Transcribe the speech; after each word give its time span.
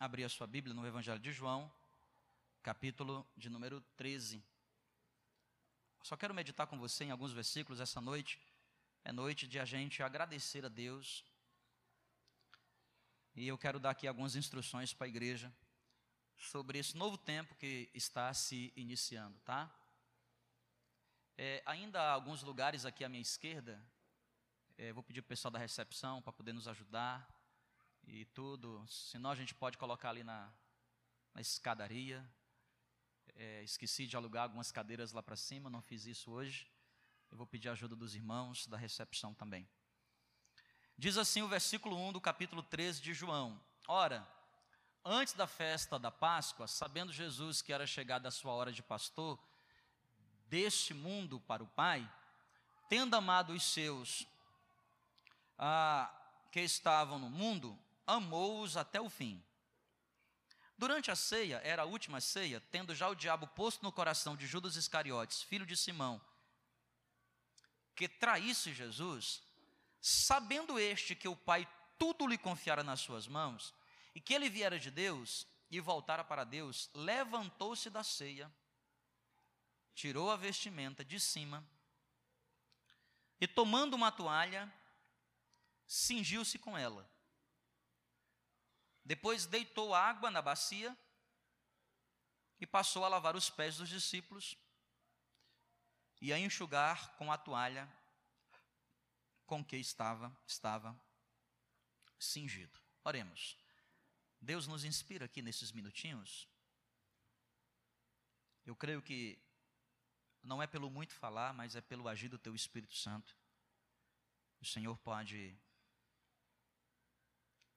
abrir 0.00 0.24
a 0.24 0.30
sua 0.30 0.46
Bíblia 0.46 0.74
no 0.74 0.86
Evangelho 0.86 1.20
de 1.20 1.30
João, 1.30 1.70
capítulo 2.62 3.28
de 3.36 3.50
número 3.50 3.82
13. 3.98 4.42
Só 6.02 6.16
quero 6.16 6.32
meditar 6.32 6.66
com 6.66 6.78
você 6.78 7.04
em 7.04 7.10
alguns 7.10 7.32
versículos 7.32 7.80
essa 7.80 8.00
noite. 8.00 8.40
É 9.04 9.12
noite 9.12 9.46
de 9.46 9.58
a 9.58 9.66
gente 9.66 10.02
agradecer 10.02 10.64
a 10.64 10.70
Deus. 10.70 11.22
E 13.36 13.46
eu 13.46 13.58
quero 13.58 13.78
dar 13.78 13.90
aqui 13.90 14.06
algumas 14.06 14.34
instruções 14.36 14.94
para 14.94 15.06
a 15.06 15.08
igreja 15.08 15.52
sobre 16.38 16.78
esse 16.78 16.96
novo 16.96 17.18
tempo 17.18 17.54
que 17.56 17.90
está 17.92 18.32
se 18.32 18.72
iniciando, 18.74 19.38
tá? 19.40 19.70
É, 21.36 21.62
ainda 21.66 22.00
há 22.00 22.12
alguns 22.12 22.42
lugares 22.42 22.86
aqui 22.86 23.04
à 23.04 23.08
minha 23.08 23.20
esquerda. 23.20 23.78
É, 24.78 24.94
vou 24.94 25.02
pedir 25.02 25.20
o 25.20 25.24
pessoal 25.24 25.52
da 25.52 25.58
recepção 25.58 26.22
para 26.22 26.32
poder 26.32 26.54
nos 26.54 26.66
ajudar 26.66 27.39
e 28.06 28.24
tudo. 28.26 28.84
Senão 28.88 29.30
a 29.30 29.34
gente 29.34 29.54
pode 29.54 29.78
colocar 29.78 30.10
ali 30.10 30.24
na, 30.24 30.52
na 31.34 31.40
escadaria. 31.40 32.24
É, 33.36 33.62
esqueci 33.62 34.06
de 34.06 34.16
alugar 34.16 34.44
algumas 34.44 34.70
cadeiras 34.70 35.12
lá 35.12 35.22
para 35.22 35.36
cima, 35.36 35.70
não 35.70 35.80
fiz 35.80 36.06
isso 36.06 36.30
hoje. 36.30 36.70
Eu 37.30 37.36
vou 37.36 37.46
pedir 37.46 37.68
a 37.68 37.72
ajuda 37.72 37.94
dos 37.94 38.14
irmãos 38.14 38.66
da 38.66 38.76
recepção 38.76 39.32
também. 39.32 39.68
Diz 40.98 41.16
assim 41.16 41.42
o 41.42 41.48
versículo 41.48 41.96
1 41.96 42.12
do 42.12 42.20
capítulo 42.20 42.62
13 42.62 43.00
de 43.00 43.14
João: 43.14 43.60
Ora, 43.86 44.26
antes 45.04 45.32
da 45.34 45.46
festa 45.46 45.98
da 45.98 46.10
Páscoa, 46.10 46.66
sabendo 46.66 47.12
Jesus 47.12 47.62
que 47.62 47.72
era 47.72 47.86
chegada 47.86 48.28
a 48.28 48.32
sua 48.32 48.52
hora 48.52 48.72
de 48.72 48.82
pastor, 48.82 49.38
deste 50.48 50.92
mundo 50.92 51.40
para 51.40 51.62
o 51.62 51.68
Pai, 51.68 52.06
tendo 52.88 53.14
amado 53.14 53.52
os 53.52 53.62
seus 53.62 54.26
ah, 55.56 56.12
que 56.50 56.60
estavam 56.60 57.18
no 57.18 57.30
mundo, 57.30 57.78
amou-os 58.10 58.76
até 58.76 59.00
o 59.00 59.08
fim. 59.08 59.42
Durante 60.76 61.10
a 61.10 61.16
ceia, 61.16 61.60
era 61.62 61.82
a 61.82 61.86
última 61.86 62.20
ceia, 62.20 62.60
tendo 62.70 62.94
já 62.94 63.08
o 63.08 63.14
diabo 63.14 63.46
posto 63.48 63.82
no 63.82 63.92
coração 63.92 64.36
de 64.36 64.46
Judas 64.46 64.76
Iscariotes, 64.76 65.42
filho 65.42 65.66
de 65.66 65.76
Simão, 65.76 66.20
que 67.94 68.08
traísse 68.08 68.72
Jesus, 68.72 69.42
sabendo 70.00 70.78
este 70.78 71.14
que 71.14 71.28
o 71.28 71.36
Pai 71.36 71.68
tudo 71.98 72.26
lhe 72.26 72.38
confiara 72.38 72.82
nas 72.82 73.00
suas 73.00 73.26
mãos, 73.26 73.74
e 74.14 74.20
que 74.20 74.32
ele 74.32 74.48
viera 74.48 74.78
de 74.78 74.90
Deus 74.90 75.46
e 75.70 75.78
voltara 75.80 76.24
para 76.24 76.44
Deus, 76.44 76.88
levantou-se 76.94 77.90
da 77.90 78.02
ceia, 78.02 78.50
tirou 79.94 80.30
a 80.30 80.36
vestimenta 80.36 81.04
de 81.04 81.20
cima, 81.20 81.62
e 83.40 83.46
tomando 83.46 83.94
uma 83.94 84.10
toalha, 84.10 84.72
cingiu-se 85.86 86.58
com 86.58 86.76
ela. 86.76 87.09
Depois 89.04 89.46
deitou 89.46 89.94
água 89.94 90.30
na 90.30 90.42
bacia 90.42 90.96
e 92.60 92.66
passou 92.66 93.04
a 93.04 93.08
lavar 93.08 93.34
os 93.34 93.48
pés 93.48 93.76
dos 93.76 93.88
discípulos 93.88 94.56
e 96.20 96.32
a 96.32 96.38
enxugar 96.38 97.16
com 97.16 97.32
a 97.32 97.38
toalha 97.38 97.88
com 99.46 99.64
que 99.64 99.76
estava 99.76 100.30
estava 100.46 100.98
cingido. 102.18 102.78
Oremos. 103.02 103.56
Deus 104.40 104.66
nos 104.66 104.84
inspira 104.84 105.24
aqui 105.24 105.42
nesses 105.42 105.72
minutinhos. 105.72 106.48
Eu 108.64 108.76
creio 108.76 109.02
que 109.02 109.38
não 110.42 110.62
é 110.62 110.66
pelo 110.66 110.90
muito 110.90 111.14
falar, 111.14 111.52
mas 111.52 111.74
é 111.74 111.80
pelo 111.80 112.08
agir 112.08 112.28
do 112.28 112.38
teu 112.38 112.54
Espírito 112.54 112.94
Santo. 112.94 113.36
O 114.60 114.64
Senhor 114.64 114.96
pode 114.98 115.58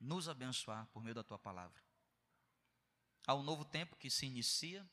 nos 0.04 0.28
abençoar 0.28 0.86
por 0.88 1.02
meio 1.02 1.16
da 1.16 1.24
tua 1.24 1.40
palavra. 1.40 1.82
Há 3.26 3.34
um 3.34 3.42
novo 3.42 3.64
tempo 3.64 3.96
que 3.96 4.10
se 4.10 4.26
inicia, 4.26 4.86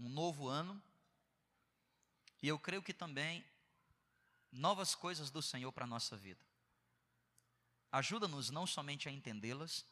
um 0.00 0.08
novo 0.08 0.48
ano, 0.48 0.82
e 2.42 2.48
eu 2.48 2.58
creio 2.58 2.82
que 2.82 2.94
também 2.94 3.44
novas 4.50 4.94
coisas 4.94 5.30
do 5.30 5.42
Senhor 5.42 5.70
para 5.70 5.84
a 5.84 5.88
nossa 5.88 6.16
vida. 6.16 6.44
Ajuda-nos 7.92 8.50
não 8.50 8.66
somente 8.66 9.08
a 9.08 9.12
entendê-las, 9.12 9.84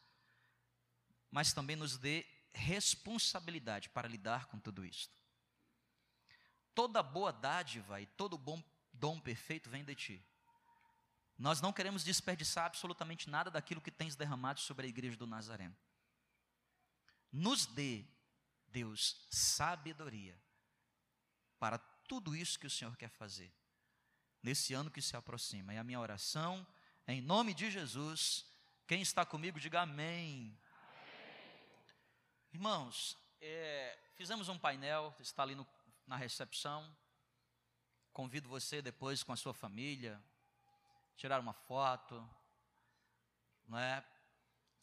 mas 1.31 1.53
também 1.53 1.77
nos 1.77 1.97
dê 1.97 2.27
responsabilidade 2.53 3.89
para 3.91 4.09
lidar 4.09 4.47
com 4.47 4.59
tudo 4.59 4.85
isto. 4.85 5.17
Toda 6.75 7.03
boa 7.03 7.33
dádiva 7.33 8.01
e 8.01 8.07
todo 8.07 8.39
bom 8.39 8.63
dom 8.93 9.21
perfeito 9.21 9.69
vem 9.69 9.85
de 9.85 9.95
ti. 9.95 10.25
Nós 11.43 11.61
não 11.61 11.73
queremos 11.73 12.05
desperdiçar 12.05 12.67
absolutamente 12.67 13.29
nada 13.29 13.51
daquilo 13.51 13.81
que 13.81 13.91
tens 13.91 14.15
derramado 14.15 14.61
sobre 14.61 14.87
a 14.87 14.89
igreja 14.89 15.17
do 15.17 15.27
Nazareno. 15.27 15.77
Nos 17.33 17.67
dê, 17.67 18.05
Deus, 18.69 19.27
sabedoria 19.29 20.41
para 21.59 21.79
tudo 22.07 22.37
isso 22.37 22.61
que 22.61 22.67
o 22.69 22.71
Senhor 22.71 22.97
quer 22.97 23.11
fazer 23.11 23.53
nesse 24.41 24.73
ano 24.73 24.89
que 24.89 25.03
se 25.03 25.17
aproxima. 25.17 25.75
É 25.75 25.79
a 25.79 25.83
minha 25.83 25.99
oração, 25.99 26.65
em 27.09 27.21
nome 27.21 27.53
de 27.53 27.73
Jesus. 27.73 28.47
Quem 28.87 29.03
está 29.03 29.27
comigo, 29.27 29.59
diga 29.59 29.81
amém. 29.81 30.57
amém. 30.77 31.85
Irmãos, 32.53 33.19
é, 33.41 33.99
fizemos 34.15 34.49
um 34.49 34.61
painel, 34.61 35.13
está 35.19 35.43
ali 35.43 35.57
no, 35.57 35.67
na 36.07 36.15
recepção. 36.15 36.97
Convido 38.13 38.49
você 38.49 38.81
depois 38.81 39.25
com 39.25 39.33
a 39.33 39.37
sua 39.37 39.53
família, 39.53 40.23
tirar 41.17 41.41
uma 41.41 41.53
foto, 41.53 42.29
não 43.67 43.79
é? 43.79 44.05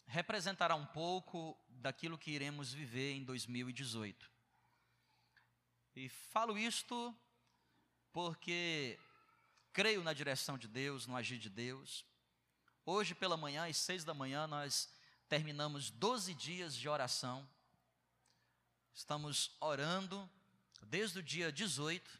representará 0.09 0.75
um 0.75 0.87
pouco 0.87 1.55
daquilo 1.69 2.17
que 2.17 2.31
iremos 2.31 2.73
viver 2.73 3.13
em 3.13 3.23
2018. 3.23 4.29
E 5.95 6.09
falo 6.09 6.57
isto 6.57 7.15
porque 8.11 8.99
creio 9.71 10.03
na 10.03 10.11
direção 10.11 10.57
de 10.57 10.67
Deus, 10.67 11.05
no 11.05 11.15
agir 11.15 11.37
de 11.37 11.49
Deus. 11.49 12.03
Hoje 12.83 13.13
pela 13.13 13.37
manhã, 13.37 13.69
às 13.69 13.77
seis 13.77 14.03
da 14.03 14.13
manhã, 14.13 14.47
nós 14.47 14.91
terminamos 15.27 15.91
12 15.91 16.33
dias 16.33 16.75
de 16.75 16.89
oração. 16.89 17.47
Estamos 18.91 19.55
orando 19.59 20.27
desde 20.81 21.19
o 21.19 21.23
dia 21.23 21.51
18, 21.51 22.19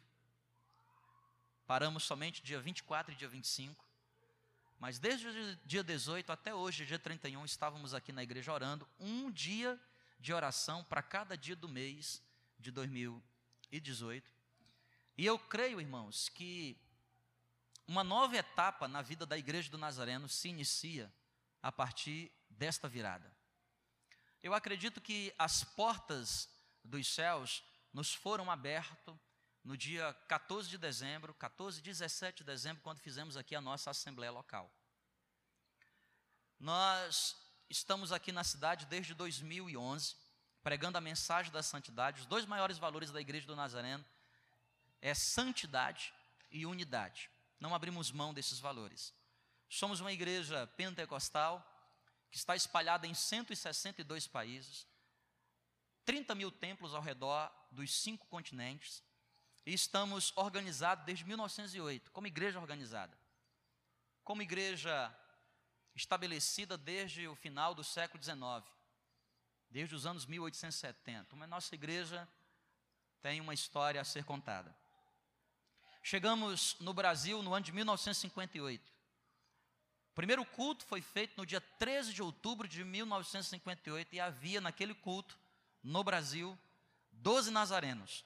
paramos 1.66 2.04
somente 2.04 2.40
dia 2.40 2.60
24 2.60 3.12
e 3.12 3.16
dia 3.16 3.28
25. 3.28 3.89
Mas 4.80 4.98
desde 4.98 5.28
o 5.28 5.56
dia 5.56 5.84
18 5.84 6.32
até 6.32 6.54
hoje, 6.54 6.86
dia 6.86 6.98
31, 6.98 7.44
estávamos 7.44 7.92
aqui 7.92 8.12
na 8.12 8.22
igreja 8.22 8.50
orando, 8.50 8.88
um 8.98 9.30
dia 9.30 9.78
de 10.18 10.32
oração 10.32 10.82
para 10.84 11.02
cada 11.02 11.36
dia 11.36 11.54
do 11.54 11.68
mês 11.68 12.22
de 12.58 12.70
2018. 12.70 14.26
E 15.18 15.26
eu 15.26 15.38
creio, 15.38 15.82
irmãos, 15.82 16.30
que 16.30 16.80
uma 17.86 18.02
nova 18.02 18.34
etapa 18.38 18.88
na 18.88 19.02
vida 19.02 19.26
da 19.26 19.36
igreja 19.36 19.70
do 19.70 19.76
Nazareno 19.76 20.30
se 20.30 20.48
inicia 20.48 21.12
a 21.62 21.70
partir 21.70 22.32
desta 22.48 22.88
virada. 22.88 23.30
Eu 24.42 24.54
acredito 24.54 24.98
que 24.98 25.30
as 25.38 25.62
portas 25.62 26.48
dos 26.82 27.06
céus 27.06 27.62
nos 27.92 28.14
foram 28.14 28.50
abertas 28.50 29.14
no 29.64 29.76
dia 29.76 30.14
14 30.26 30.68
de 30.68 30.78
dezembro, 30.78 31.34
14 31.34 31.80
e 31.80 31.82
17 31.82 32.38
de 32.38 32.44
dezembro, 32.44 32.82
quando 32.82 32.98
fizemos 32.98 33.36
aqui 33.36 33.54
a 33.54 33.60
nossa 33.60 33.90
assembleia 33.90 34.32
local. 34.32 34.70
Nós 36.58 37.36
estamos 37.68 38.12
aqui 38.12 38.32
na 38.32 38.44
cidade 38.44 38.86
desde 38.86 39.14
2011, 39.14 40.16
pregando 40.62 40.98
a 40.98 41.00
mensagem 41.00 41.52
da 41.52 41.62
santidade. 41.62 42.20
Os 42.20 42.26
dois 42.26 42.44
maiores 42.44 42.78
valores 42.78 43.10
da 43.10 43.20
igreja 43.20 43.46
do 43.46 43.56
Nazareno 43.56 44.04
é 45.00 45.14
santidade 45.14 46.12
e 46.50 46.66
unidade. 46.66 47.30
Não 47.58 47.74
abrimos 47.74 48.10
mão 48.10 48.34
desses 48.34 48.58
valores. 48.58 49.14
Somos 49.68 50.00
uma 50.00 50.12
igreja 50.12 50.66
pentecostal 50.76 51.66
que 52.30 52.36
está 52.36 52.56
espalhada 52.56 53.06
em 53.06 53.14
162 53.14 54.26
países, 54.26 54.86
30 56.04 56.34
mil 56.34 56.50
templos 56.50 56.94
ao 56.94 57.02
redor 57.02 57.50
dos 57.70 57.94
cinco 57.94 58.26
continentes, 58.26 59.02
e 59.64 59.74
estamos 59.74 60.32
organizados 60.36 61.04
desde 61.04 61.24
1908, 61.24 62.10
como 62.12 62.26
igreja 62.26 62.58
organizada. 62.58 63.16
Como 64.24 64.42
igreja 64.42 65.14
estabelecida 65.94 66.78
desde 66.78 67.26
o 67.28 67.34
final 67.34 67.74
do 67.74 67.84
século 67.84 68.22
XIX, 68.22 68.64
desde 69.70 69.94
os 69.94 70.06
anos 70.06 70.26
1870. 70.26 71.36
Mas 71.36 71.48
nossa 71.48 71.74
igreja 71.74 72.28
tem 73.20 73.40
uma 73.40 73.54
história 73.54 74.00
a 74.00 74.04
ser 74.04 74.24
contada. 74.24 74.74
Chegamos 76.02 76.76
no 76.80 76.94
Brasil 76.94 77.42
no 77.42 77.54
ano 77.54 77.64
de 77.64 77.72
1958. 77.72 78.90
O 80.10 80.14
primeiro 80.14 80.44
culto 80.44 80.84
foi 80.86 81.02
feito 81.02 81.36
no 81.36 81.46
dia 81.46 81.60
13 81.60 82.12
de 82.12 82.22
outubro 82.22 82.66
de 82.66 82.82
1958 82.82 84.14
e 84.14 84.20
havia 84.20 84.60
naquele 84.60 84.94
culto, 84.94 85.38
no 85.82 86.02
Brasil, 86.02 86.58
12 87.12 87.50
nazarenos. 87.50 88.24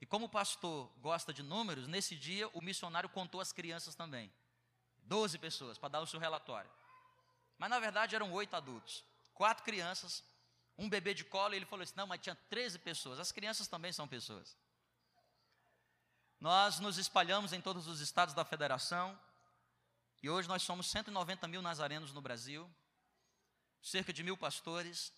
E 0.00 0.06
como 0.06 0.26
o 0.26 0.28
pastor 0.28 0.90
gosta 0.98 1.32
de 1.32 1.42
números, 1.42 1.88
nesse 1.88 2.14
dia 2.14 2.48
o 2.48 2.62
missionário 2.62 3.08
contou 3.08 3.40
as 3.40 3.52
crianças 3.52 3.94
também. 3.94 4.32
Doze 4.98 5.38
pessoas 5.38 5.78
para 5.78 5.88
dar 5.88 6.00
o 6.00 6.06
seu 6.06 6.20
relatório. 6.20 6.70
Mas 7.56 7.70
na 7.70 7.80
verdade 7.80 8.14
eram 8.14 8.32
oito 8.32 8.54
adultos. 8.54 9.04
quatro 9.34 9.64
crianças, 9.64 10.22
um 10.76 10.88
bebê 10.88 11.14
de 11.14 11.24
colo, 11.24 11.54
e 11.54 11.56
ele 11.56 11.66
falou 11.66 11.82
assim: 11.82 11.94
não, 11.96 12.06
mas 12.06 12.20
tinha 12.20 12.36
13 12.48 12.78
pessoas. 12.78 13.18
As 13.18 13.32
crianças 13.32 13.66
também 13.66 13.92
são 13.92 14.06
pessoas. 14.06 14.56
Nós 16.40 16.78
nos 16.78 16.98
espalhamos 16.98 17.52
em 17.52 17.60
todos 17.60 17.88
os 17.88 18.00
estados 18.00 18.34
da 18.34 18.44
federação, 18.44 19.18
e 20.22 20.30
hoje 20.30 20.48
nós 20.48 20.62
somos 20.62 20.88
190 20.88 21.48
mil 21.48 21.60
nazarenos 21.62 22.12
no 22.12 22.20
Brasil, 22.20 22.68
cerca 23.82 24.12
de 24.12 24.22
mil 24.22 24.36
pastores. 24.36 25.12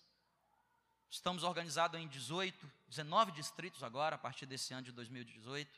Estamos 1.11 1.43
organizados 1.43 1.99
em 1.99 2.07
18, 2.07 2.71
19 2.87 3.33
distritos 3.33 3.83
agora, 3.83 4.15
a 4.15 4.17
partir 4.17 4.45
desse 4.45 4.73
ano 4.73 4.83
de 4.83 4.93
2018. 4.93 5.69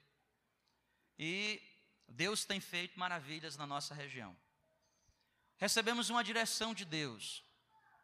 E 1.17 1.59
Deus 2.07 2.45
tem 2.45 2.59
feito 2.59 2.99
maravilhas 2.99 3.57
na 3.57 3.65
nossa 3.65 3.95
região. 3.95 4.37
Recebemos 5.57 6.11
uma 6.11 6.23
direção 6.23 6.71
de 6.71 6.85
Deus. 6.85 7.43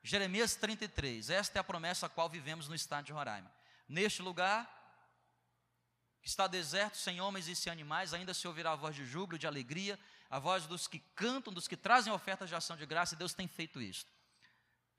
Jeremias 0.01 0.55
33, 0.55 1.29
esta 1.29 1.59
é 1.59 1.61
a 1.61 1.63
promessa 1.63 2.07
a 2.07 2.09
qual 2.09 2.27
vivemos 2.27 2.67
no 2.67 2.73
estado 2.73 3.05
de 3.05 3.11
Roraima. 3.11 3.53
Neste 3.87 4.23
lugar, 4.23 4.67
que 6.23 6.29
está 6.29 6.47
deserto, 6.47 6.97
sem 6.97 7.21
homens 7.21 7.47
e 7.47 7.55
sem 7.55 7.71
animais, 7.71 8.11
ainda 8.11 8.33
se 8.33 8.47
ouvirá 8.47 8.71
a 8.71 8.75
voz 8.75 8.95
de 8.95 9.05
júbilo, 9.05 9.37
de 9.37 9.45
alegria, 9.45 9.99
a 10.31 10.39
voz 10.39 10.65
dos 10.65 10.87
que 10.87 10.97
cantam, 11.15 11.53
dos 11.53 11.67
que 11.67 11.77
trazem 11.77 12.11
ofertas 12.11 12.49
de 12.49 12.55
ação 12.55 12.75
de 12.75 12.87
graça, 12.87 13.13
e 13.13 13.17
Deus 13.17 13.35
tem 13.35 13.47
feito 13.47 13.79
isso. 13.79 14.07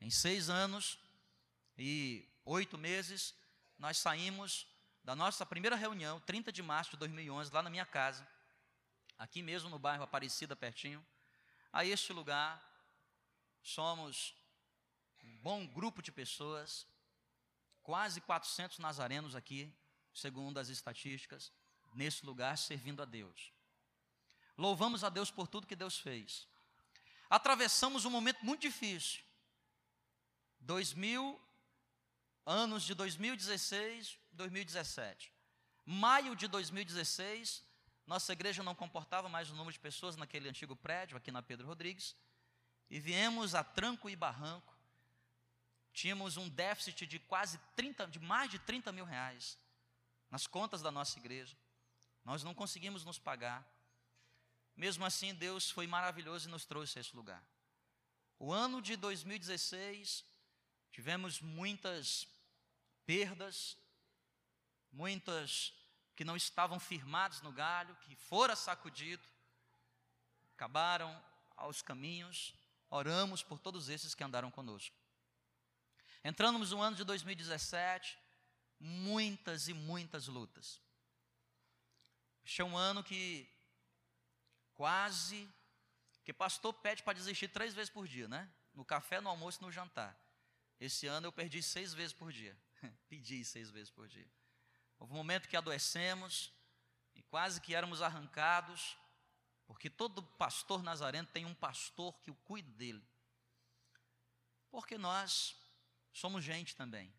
Em 0.01 0.11
seis 0.11 0.49
anos 0.49 0.97
e 1.83 2.29
oito 2.45 2.77
meses, 2.77 3.35
nós 3.79 3.97
saímos 3.97 4.67
da 5.03 5.17
nossa 5.17 5.47
primeira 5.47 5.75
reunião, 5.77 6.21
30 6.21 6.53
de 6.53 6.63
março 6.63 6.91
de 6.91 6.99
2011, 6.99 7.51
lá 7.51 7.63
na 7.63 7.71
minha 7.71 7.87
casa, 7.87 8.29
aqui 9.19 9.41
mesmo 9.41 9.71
no 9.71 9.79
bairro 9.79 10.03
Aparecida, 10.03 10.55
pertinho, 10.55 11.05
a 11.73 11.83
este 11.83 12.13
lugar. 12.13 12.63
Somos 13.63 14.35
um 15.25 15.39
bom 15.39 15.67
grupo 15.67 16.03
de 16.03 16.13
pessoas, 16.13 16.87
quase 17.83 18.21
400 18.21 18.79
nazarenos 18.79 19.35
aqui, 19.35 19.73
segundo 20.13 20.59
as 20.59 20.69
estatísticas, 20.69 21.51
nesse 21.95 22.27
lugar 22.27 22.59
servindo 22.59 23.01
a 23.01 23.07
Deus. 23.07 23.55
Louvamos 24.59 25.03
a 25.03 25.09
Deus 25.09 25.31
por 25.31 25.49
tudo 25.49 25.67
que 25.67 25.75
Deus 25.75 25.99
fez. 25.99 26.47
Atravessamos 27.31 28.05
um 28.05 28.11
momento 28.11 28.45
muito 28.45 28.61
difícil. 28.61 29.23
2000 30.61 31.41
anos 32.51 32.83
de 32.83 32.95
2016, 32.95 34.19
2017. 34.33 35.33
Maio 35.87 36.35
de 36.35 36.49
2016, 36.49 37.65
nossa 38.05 38.33
igreja 38.33 38.63
não 38.65 38.75
comportava 38.75 39.29
mais 39.29 39.51
o 39.51 39.55
número 39.55 39.73
de 39.73 39.79
pessoas 39.79 40.17
naquele 40.17 40.49
antigo 40.49 40.75
prédio, 40.75 41.17
aqui 41.17 41.31
na 41.31 41.43
Pedro 41.43 41.69
Rodrigues, 41.69 42.17
e 42.91 42.99
viemos 42.99 43.55
a 43.55 43.63
tranco 43.63 44.11
e 44.11 44.17
barranco. 44.17 44.77
Tínhamos 45.93 46.37
um 46.37 46.49
déficit 46.49 47.07
de 47.07 47.21
quase 47.21 47.59
30, 47.77 48.09
de 48.09 48.19
mais 48.19 48.51
de 48.51 48.59
30 48.59 48.91
mil 48.91 49.05
reais 49.05 49.57
nas 50.29 50.49
contas 50.49 50.83
da 50.83 50.91
nossa 50.91 51.19
igreja. 51.21 51.57
Nós 52.25 52.43
não 52.43 52.53
conseguimos 52.53 53.05
nos 53.05 53.19
pagar. 53.19 53.65
Mesmo 54.77 55.05
assim, 55.05 55.33
Deus 55.35 55.71
foi 55.71 55.87
maravilhoso 55.87 56.49
e 56.49 56.51
nos 56.51 56.65
trouxe 56.65 56.99
a 56.99 57.01
esse 57.01 57.15
lugar. 57.15 57.45
O 58.41 58.53
ano 58.53 58.83
de 58.83 58.97
2016, 58.97 60.25
tivemos 60.91 61.41
muitas 61.41 62.27
perdas, 63.11 63.77
muitas 64.93 65.75
que 66.15 66.25
não 66.25 66.37
estavam 66.37 66.79
firmados 66.79 67.41
no 67.43 67.51
galho, 67.51 67.97
que 68.03 68.15
fora 68.15 68.55
sacudido, 68.55 69.27
acabaram 70.55 71.11
aos 71.57 71.83
caminhos. 71.83 72.55
Oramos 72.89 73.43
por 73.43 73.59
todos 73.59 73.89
esses 73.89 74.15
que 74.15 74.23
andaram 74.23 74.49
conosco. 74.49 74.97
Entramos 76.23 76.71
no 76.71 76.81
ano 76.81 76.95
de 76.95 77.03
2017, 77.03 78.17
muitas 78.79 79.67
e 79.67 79.75
muitas 79.75 80.29
lutas. 80.29 80.81
Este 82.45 82.63
é 82.63 82.65
um 82.65 82.77
ano 82.77 83.03
que 83.03 83.49
quase 84.75 85.53
que 86.23 86.33
pastor 86.33 86.73
pede 86.75 87.03
para 87.03 87.19
desistir 87.19 87.49
três 87.49 87.75
vezes 87.75 87.91
por 87.91 88.07
dia, 88.07 88.29
né? 88.29 88.49
No 88.73 88.85
café, 88.85 89.21
no 89.21 89.29
almoço 89.29 89.59
e 89.61 89.63
no 89.63 89.73
jantar. 89.73 90.17
Esse 90.79 91.09
ano 91.09 91.27
eu 91.27 91.33
perdi 91.33 91.61
seis 91.61 91.93
vezes 91.93 92.13
por 92.13 92.31
dia. 92.31 92.57
Pedi 93.09 93.45
seis 93.45 93.71
vezes 93.71 93.91
por 93.91 94.09
dia. 94.09 94.29
Houve 94.99 95.13
um 95.13 95.17
momento 95.17 95.49
que 95.49 95.57
adoecemos 95.57 96.53
e 97.15 97.23
quase 97.23 97.61
que 97.61 97.75
éramos 97.75 98.03
arrancados, 98.03 98.97
porque 99.67 99.89
todo 99.89 100.23
pastor 100.23 100.83
nazareno 100.83 101.29
tem 101.29 101.45
um 101.45 101.55
pastor 101.55 102.19
que 102.21 102.31
o 102.31 102.35
cuida 102.35 102.71
dele. 102.73 103.03
Porque 104.71 104.99
nós 104.99 105.57
somos 106.13 106.45
gente 106.45 106.77
também. 106.77 107.13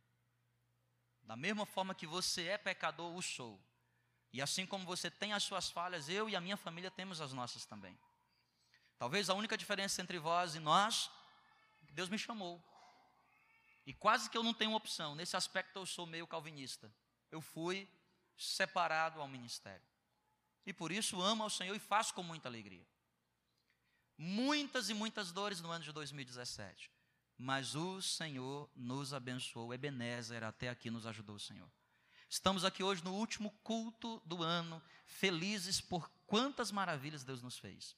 Da 1.24 1.36
mesma 1.36 1.66
forma 1.66 1.96
que 1.96 2.08
você 2.08 2.48
é 2.48 2.58
pecador, 2.58 3.16
o 3.16 3.22
sou. 3.22 3.60
E 4.34 4.42
assim 4.42 4.66
como 4.66 4.86
você 4.86 5.12
tem 5.12 5.34
as 5.34 5.44
suas 5.44 5.70
falhas, 5.70 6.08
eu 6.08 6.30
e 6.30 6.36
a 6.36 6.42
minha 6.42 6.58
família 6.58 6.90
temos 6.90 7.20
as 7.20 7.34
nossas 7.34 7.66
também. 7.66 7.98
Talvez 8.98 9.30
a 9.30 9.34
única 9.34 9.58
diferença 9.58 10.02
entre 10.02 10.20
vós 10.20 10.56
e 10.56 10.60
nós, 10.60 11.10
Deus 11.92 12.10
me 12.10 12.18
chamou. 12.18 12.64
E 13.86 13.94
quase 13.94 14.30
que 14.30 14.38
eu 14.38 14.44
não 14.44 14.54
tenho 14.54 14.74
opção. 14.74 15.16
Nesse 15.16 15.36
aspecto 15.36 15.78
eu 15.78 15.86
sou 15.86 16.06
meio 16.06 16.28
calvinista 16.28 16.92
eu 17.32 17.42
fui 17.42 17.88
separado 18.38 19.22
ao 19.22 19.28
ministério. 19.28 19.86
E 20.66 20.74
por 20.74 20.92
isso 20.92 21.22
amo 21.22 21.44
ao 21.44 21.50
Senhor 21.50 21.76
e 21.76 21.80
faço 21.80 22.14
com 22.14 22.22
muita 22.22 22.50
alegria. 22.50 22.86
Muitas 24.18 24.90
e 24.90 24.94
muitas 24.94 25.32
dores 25.32 25.62
no 25.62 25.72
ano 25.72 25.84
de 25.84 25.92
2017. 25.92 26.92
Mas 27.38 27.74
o 27.74 28.02
Senhor 28.02 28.70
nos 28.76 29.14
abençoou. 29.14 29.74
Ebenezer 29.74 30.44
até 30.44 30.70
aqui 30.70 30.92
nos 30.92 31.08
ajudou 31.08 31.38
o 31.38 31.40
Senhor. 31.40 31.72
Estamos 32.30 32.64
aqui 32.64 32.84
hoje 32.84 33.04
no 33.04 33.14
último 33.14 33.52
culto 33.64 34.22
do 34.26 34.44
ano, 34.44 34.82
felizes 35.06 35.82
por 35.82 36.10
quantas 36.26 36.72
maravilhas 36.72 37.24
Deus 37.24 37.42
nos 37.42 37.58
fez. 37.58 37.96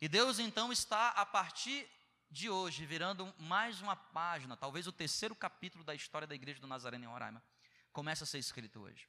E 0.00 0.08
Deus 0.08 0.38
então 0.38 0.72
está 0.72 1.08
a 1.10 1.24
partir 1.24 1.88
de 2.32 2.48
hoje 2.48 2.86
virando 2.86 3.32
mais 3.38 3.82
uma 3.82 3.94
página, 3.94 4.56
talvez 4.56 4.86
o 4.86 4.92
terceiro 4.92 5.36
capítulo 5.36 5.84
da 5.84 5.94
história 5.94 6.26
da 6.26 6.34
igreja 6.34 6.58
do 6.60 6.66
Nazareno 6.66 7.04
em 7.04 7.06
Roraima 7.06 7.44
começa 7.92 8.24
a 8.24 8.26
ser 8.26 8.38
escrito 8.38 8.80
hoje. 8.80 9.06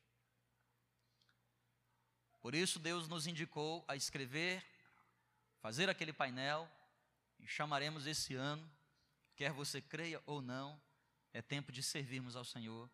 Por 2.42 2.54
isso, 2.54 2.80
Deus 2.80 3.08
nos 3.08 3.26
indicou 3.26 3.86
a 3.88 3.96
escrever, 3.96 4.62
fazer 5.62 5.90
aquele 5.90 6.12
painel, 6.12 6.70
e 7.40 7.48
chamaremos 7.48 8.06
esse 8.06 8.36
ano, 8.36 8.70
quer 9.38 9.54
você 9.54 9.82
creia 9.82 10.22
ou 10.26 10.42
não, 10.42 10.80
é 11.32 11.42
tempo 11.42 11.72
de 11.72 11.82
servirmos 11.82 12.36
ao 12.36 12.44
Senhor, 12.44 12.92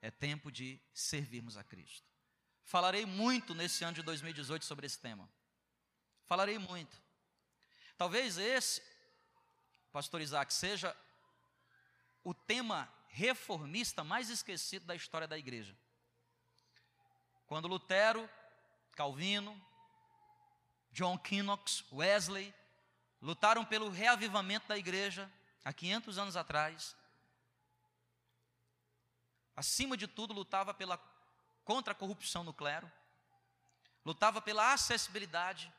é 0.00 0.10
tempo 0.10 0.50
de 0.50 0.80
servirmos 0.94 1.58
a 1.58 1.62
Cristo. 1.62 2.08
Falarei 2.64 3.04
muito 3.04 3.54
nesse 3.54 3.84
ano 3.84 3.94
de 3.94 4.02
2018 4.02 4.64
sobre 4.64 4.86
esse 4.86 4.98
tema. 4.98 5.28
Falarei 6.24 6.58
muito. 6.58 7.00
Talvez 7.98 8.38
esse, 8.38 8.82
Pastor 9.96 10.20
Isaac, 10.20 10.52
seja 10.52 10.94
o 12.22 12.34
tema 12.34 12.86
reformista 13.08 14.04
mais 14.04 14.28
esquecido 14.28 14.84
da 14.84 14.94
história 14.94 15.26
da 15.26 15.38
igreja. 15.38 15.74
Quando 17.46 17.66
Lutero, 17.66 18.28
Calvino, 18.92 19.58
John 20.92 21.18
Knox, 21.18 21.82
Wesley 21.90 22.54
lutaram 23.22 23.64
pelo 23.64 23.88
reavivamento 23.88 24.68
da 24.68 24.76
igreja 24.76 25.32
há 25.64 25.72
500 25.72 26.18
anos 26.18 26.36
atrás, 26.36 26.94
acima 29.56 29.96
de 29.96 30.06
tudo 30.06 30.34
lutava 30.34 30.74
pela 30.74 30.98
contra 31.64 31.92
a 31.92 31.96
corrupção 31.96 32.44
no 32.44 32.52
clero, 32.52 32.92
lutava 34.04 34.42
pela 34.42 34.74
acessibilidade 34.74 35.72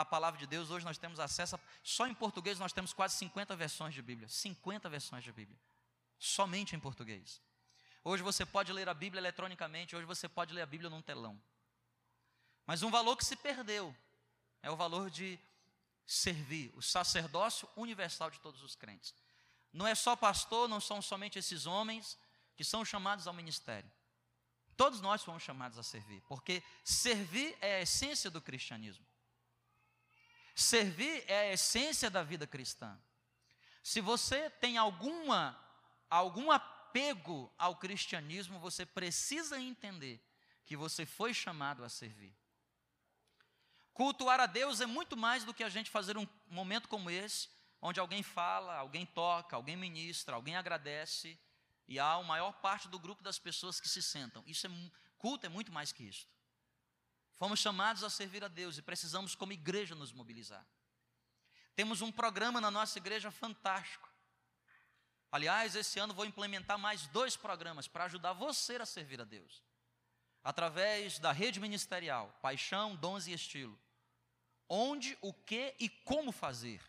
à 0.00 0.04
palavra 0.04 0.38
de 0.38 0.46
Deus. 0.46 0.70
Hoje 0.70 0.84
nós 0.84 0.98
temos 0.98 1.18
acesso, 1.18 1.56
a, 1.56 1.60
só 1.82 2.06
em 2.06 2.14
português 2.14 2.58
nós 2.58 2.72
temos 2.72 2.92
quase 2.92 3.16
50 3.16 3.56
versões 3.56 3.94
de 3.94 4.02
Bíblia, 4.02 4.28
50 4.28 4.88
versões 4.88 5.24
de 5.24 5.32
Bíblia 5.32 5.58
somente 6.18 6.74
em 6.74 6.80
português. 6.80 7.40
Hoje 8.04 8.22
você 8.22 8.46
pode 8.46 8.72
ler 8.72 8.88
a 8.88 8.94
Bíblia 8.94 9.20
eletronicamente, 9.20 9.96
hoje 9.96 10.06
você 10.06 10.28
pode 10.28 10.54
ler 10.54 10.62
a 10.62 10.66
Bíblia 10.66 10.88
num 10.88 11.02
telão. 11.02 11.40
Mas 12.66 12.82
um 12.82 12.90
valor 12.90 13.16
que 13.16 13.24
se 13.24 13.36
perdeu 13.36 13.94
é 14.62 14.70
o 14.70 14.76
valor 14.76 15.10
de 15.10 15.38
servir, 16.06 16.72
o 16.76 16.82
sacerdócio 16.82 17.68
universal 17.76 18.30
de 18.30 18.40
todos 18.40 18.62
os 18.62 18.74
crentes. 18.74 19.14
Não 19.72 19.86
é 19.86 19.94
só 19.94 20.16
pastor, 20.16 20.68
não 20.68 20.80
são 20.80 21.02
somente 21.02 21.38
esses 21.38 21.66
homens 21.66 22.18
que 22.56 22.64
são 22.64 22.84
chamados 22.84 23.26
ao 23.26 23.34
ministério. 23.34 23.90
Todos 24.76 25.00
nós 25.00 25.24
fomos 25.24 25.42
chamados 25.42 25.78
a 25.78 25.82
servir, 25.82 26.22
porque 26.28 26.62
servir 26.84 27.56
é 27.60 27.76
a 27.76 27.82
essência 27.82 28.30
do 28.30 28.40
cristianismo. 28.40 29.04
Servir 30.56 31.22
é 31.28 31.40
a 31.40 31.52
essência 31.52 32.08
da 32.08 32.22
vida 32.22 32.46
cristã. 32.46 32.98
Se 33.82 34.00
você 34.00 34.48
tem 34.48 34.78
alguma 34.78 35.62
algum 36.08 36.50
apego 36.50 37.52
ao 37.58 37.76
cristianismo, 37.76 38.58
você 38.58 38.86
precisa 38.86 39.60
entender 39.60 40.18
que 40.64 40.74
você 40.74 41.04
foi 41.04 41.34
chamado 41.34 41.84
a 41.84 41.90
servir. 41.90 42.34
Cultuar 43.92 44.40
a 44.40 44.46
Deus 44.46 44.80
é 44.80 44.86
muito 44.86 45.14
mais 45.14 45.44
do 45.44 45.52
que 45.52 45.62
a 45.62 45.68
gente 45.68 45.90
fazer 45.90 46.16
um 46.16 46.26
momento 46.48 46.88
como 46.88 47.10
esse, 47.10 47.50
onde 47.82 48.00
alguém 48.00 48.22
fala, 48.22 48.76
alguém 48.76 49.04
toca, 49.04 49.56
alguém 49.56 49.76
ministra, 49.76 50.36
alguém 50.36 50.56
agradece, 50.56 51.38
e 51.86 51.98
há 51.98 52.12
a 52.12 52.22
maior 52.22 52.52
parte 52.60 52.88
do 52.88 52.98
grupo 52.98 53.22
das 53.22 53.38
pessoas 53.38 53.78
que 53.78 53.88
se 53.88 54.02
sentam. 54.02 54.42
Isso 54.46 54.66
é 54.66 54.70
culto 55.18 55.44
é 55.44 55.48
muito 55.50 55.70
mais 55.70 55.92
que 55.92 56.02
isso. 56.02 56.26
Fomos 57.38 57.60
chamados 57.60 58.02
a 58.02 58.10
servir 58.10 58.42
a 58.42 58.48
Deus 58.48 58.78
e 58.78 58.82
precisamos 58.82 59.34
como 59.34 59.52
igreja 59.52 59.94
nos 59.94 60.12
mobilizar. 60.12 60.66
Temos 61.74 62.00
um 62.00 62.10
programa 62.10 62.60
na 62.60 62.70
nossa 62.70 62.98
igreja 62.98 63.30
fantástico. 63.30 64.10
Aliás, 65.30 65.74
esse 65.74 65.98
ano 65.98 66.14
vou 66.14 66.24
implementar 66.24 66.78
mais 66.78 67.06
dois 67.08 67.36
programas 67.36 67.86
para 67.86 68.04
ajudar 68.04 68.32
você 68.32 68.76
a 68.76 68.86
servir 68.86 69.20
a 69.20 69.24
Deus. 69.24 69.62
Através 70.42 71.18
da 71.18 71.32
rede 71.32 71.60
ministerial, 71.60 72.32
Paixão, 72.40 72.96
Dons 72.96 73.26
e 73.26 73.32
Estilo. 73.32 73.78
Onde, 74.68 75.18
o 75.20 75.34
que 75.34 75.74
e 75.78 75.90
como 75.90 76.32
fazer. 76.32 76.80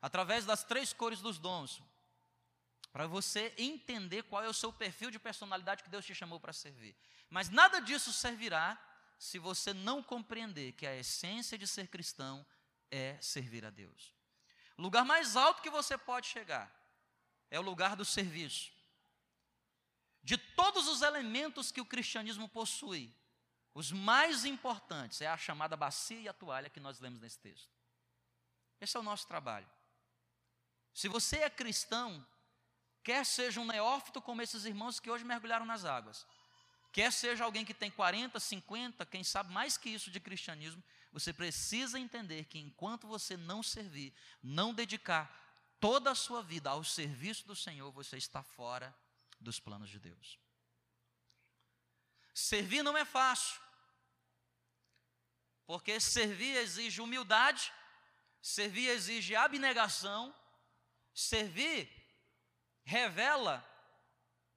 Através 0.00 0.46
das 0.46 0.62
três 0.62 0.92
cores 0.92 1.20
dos 1.20 1.38
dons, 1.38 1.82
para 2.92 3.06
você 3.06 3.52
entender 3.58 4.22
qual 4.22 4.44
é 4.44 4.48
o 4.48 4.54
seu 4.54 4.72
perfil 4.72 5.10
de 5.10 5.18
personalidade 5.18 5.82
que 5.82 5.90
Deus 5.90 6.06
te 6.06 6.14
chamou 6.14 6.38
para 6.38 6.52
servir. 6.52 6.94
Mas 7.28 7.50
nada 7.50 7.80
disso 7.80 8.12
servirá 8.12 8.80
se 9.18 9.38
você 9.38 9.72
não 9.72 10.02
compreender 10.02 10.72
que 10.72 10.86
a 10.86 10.96
essência 10.96 11.56
de 11.56 11.66
ser 11.66 11.88
cristão 11.88 12.44
é 12.90 13.18
servir 13.20 13.64
a 13.64 13.70
Deus. 13.70 14.14
O 14.76 14.82
lugar 14.82 15.04
mais 15.04 15.36
alto 15.36 15.62
que 15.62 15.70
você 15.70 15.96
pode 15.96 16.26
chegar 16.26 16.70
é 17.50 17.58
o 17.58 17.62
lugar 17.62 17.96
do 17.96 18.04
serviço. 18.04 18.70
De 20.22 20.36
todos 20.36 20.88
os 20.88 21.02
elementos 21.02 21.70
que 21.70 21.80
o 21.80 21.86
cristianismo 21.86 22.48
possui, 22.48 23.14
os 23.72 23.92
mais 23.92 24.44
importantes 24.44 25.20
é 25.20 25.26
a 25.26 25.36
chamada 25.36 25.76
bacia 25.76 26.20
e 26.20 26.28
a 26.28 26.32
toalha 26.32 26.68
que 26.68 26.80
nós 26.80 27.00
lemos 27.00 27.20
nesse 27.20 27.38
texto. 27.38 27.70
Esse 28.80 28.96
é 28.96 29.00
o 29.00 29.02
nosso 29.02 29.26
trabalho. 29.26 29.68
Se 30.92 31.08
você 31.08 31.38
é 31.38 31.50
cristão, 31.50 32.26
Quer 33.06 33.24
seja 33.24 33.60
um 33.60 33.64
neófito 33.64 34.20
como 34.20 34.42
esses 34.42 34.64
irmãos 34.64 34.98
que 34.98 35.08
hoje 35.08 35.24
mergulharam 35.24 35.64
nas 35.64 35.84
águas. 35.84 36.26
Quer 36.96 37.12
seja 37.12 37.44
alguém 37.44 37.62
que 37.62 37.74
tem 37.74 37.90
40, 37.90 38.40
50, 38.40 39.04
quem 39.04 39.22
sabe 39.22 39.52
mais 39.52 39.76
que 39.76 39.90
isso 39.90 40.10
de 40.10 40.18
cristianismo, 40.18 40.82
você 41.12 41.30
precisa 41.30 42.00
entender 42.00 42.44
que 42.44 42.58
enquanto 42.58 43.06
você 43.06 43.36
não 43.36 43.62
servir, 43.62 44.14
não 44.42 44.72
dedicar 44.72 45.30
toda 45.78 46.10
a 46.10 46.14
sua 46.14 46.42
vida 46.42 46.70
ao 46.70 46.82
serviço 46.82 47.46
do 47.46 47.54
Senhor, 47.54 47.92
você 47.92 48.16
está 48.16 48.42
fora 48.42 48.96
dos 49.38 49.60
planos 49.60 49.90
de 49.90 49.98
Deus. 49.98 50.38
Servir 52.32 52.82
não 52.82 52.96
é 52.96 53.04
fácil, 53.04 53.60
porque 55.66 56.00
servir 56.00 56.56
exige 56.56 57.02
humildade, 57.02 57.70
servir 58.40 58.88
exige 58.88 59.36
abnegação, 59.36 60.34
servir 61.12 61.92
revela 62.84 63.62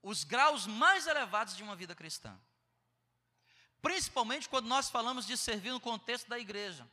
os 0.01 0.23
graus 0.23 0.65
mais 0.65 1.07
elevados 1.07 1.55
de 1.55 1.63
uma 1.63 1.75
vida 1.75 1.95
cristã. 1.95 2.39
Principalmente 3.81 4.49
quando 4.49 4.67
nós 4.67 4.89
falamos 4.89 5.25
de 5.25 5.37
servir 5.37 5.71
no 5.71 5.79
contexto 5.79 6.27
da 6.27 6.37
igreja. 6.37 6.89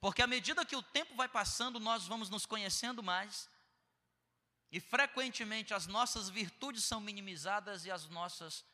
Porque 0.00 0.22
à 0.22 0.26
medida 0.26 0.64
que 0.64 0.76
o 0.76 0.82
tempo 0.82 1.14
vai 1.14 1.28
passando, 1.28 1.80
nós 1.80 2.06
vamos 2.06 2.30
nos 2.30 2.46
conhecendo 2.46 3.02
mais. 3.02 3.48
E 4.70 4.80
frequentemente 4.80 5.74
as 5.74 5.86
nossas 5.86 6.28
virtudes 6.28 6.84
são 6.84 7.00
minimizadas 7.00 7.84
e 7.84 7.90
as 7.90 8.08
nossas 8.08 8.64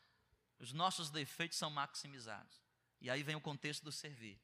os 0.62 0.73
nossos 0.73 1.11
defeitos 1.11 1.59
são 1.59 1.68
maximizados. 1.71 2.62
E 3.00 3.11
aí 3.11 3.25
vem 3.25 3.35
o 3.35 3.40
contexto 3.40 3.82
do 3.82 3.90
servir. 3.90 4.40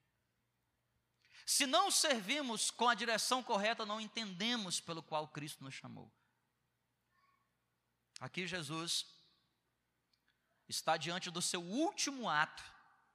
Se 1.46 1.64
não 1.64 1.92
servimos 1.92 2.72
com 2.72 2.88
a 2.88 2.94
direção 2.94 3.40
correta, 3.40 3.86
não 3.86 4.00
entendemos 4.00 4.80
pelo 4.80 5.00
qual 5.00 5.28
Cristo 5.28 5.62
nos 5.62 5.74
chamou. 5.74 6.12
Aqui 8.20 8.46
Jesus 8.46 9.06
está 10.68 10.96
diante 10.96 11.30
do 11.30 11.40
seu 11.40 11.62
último 11.62 12.28
ato 12.28 12.62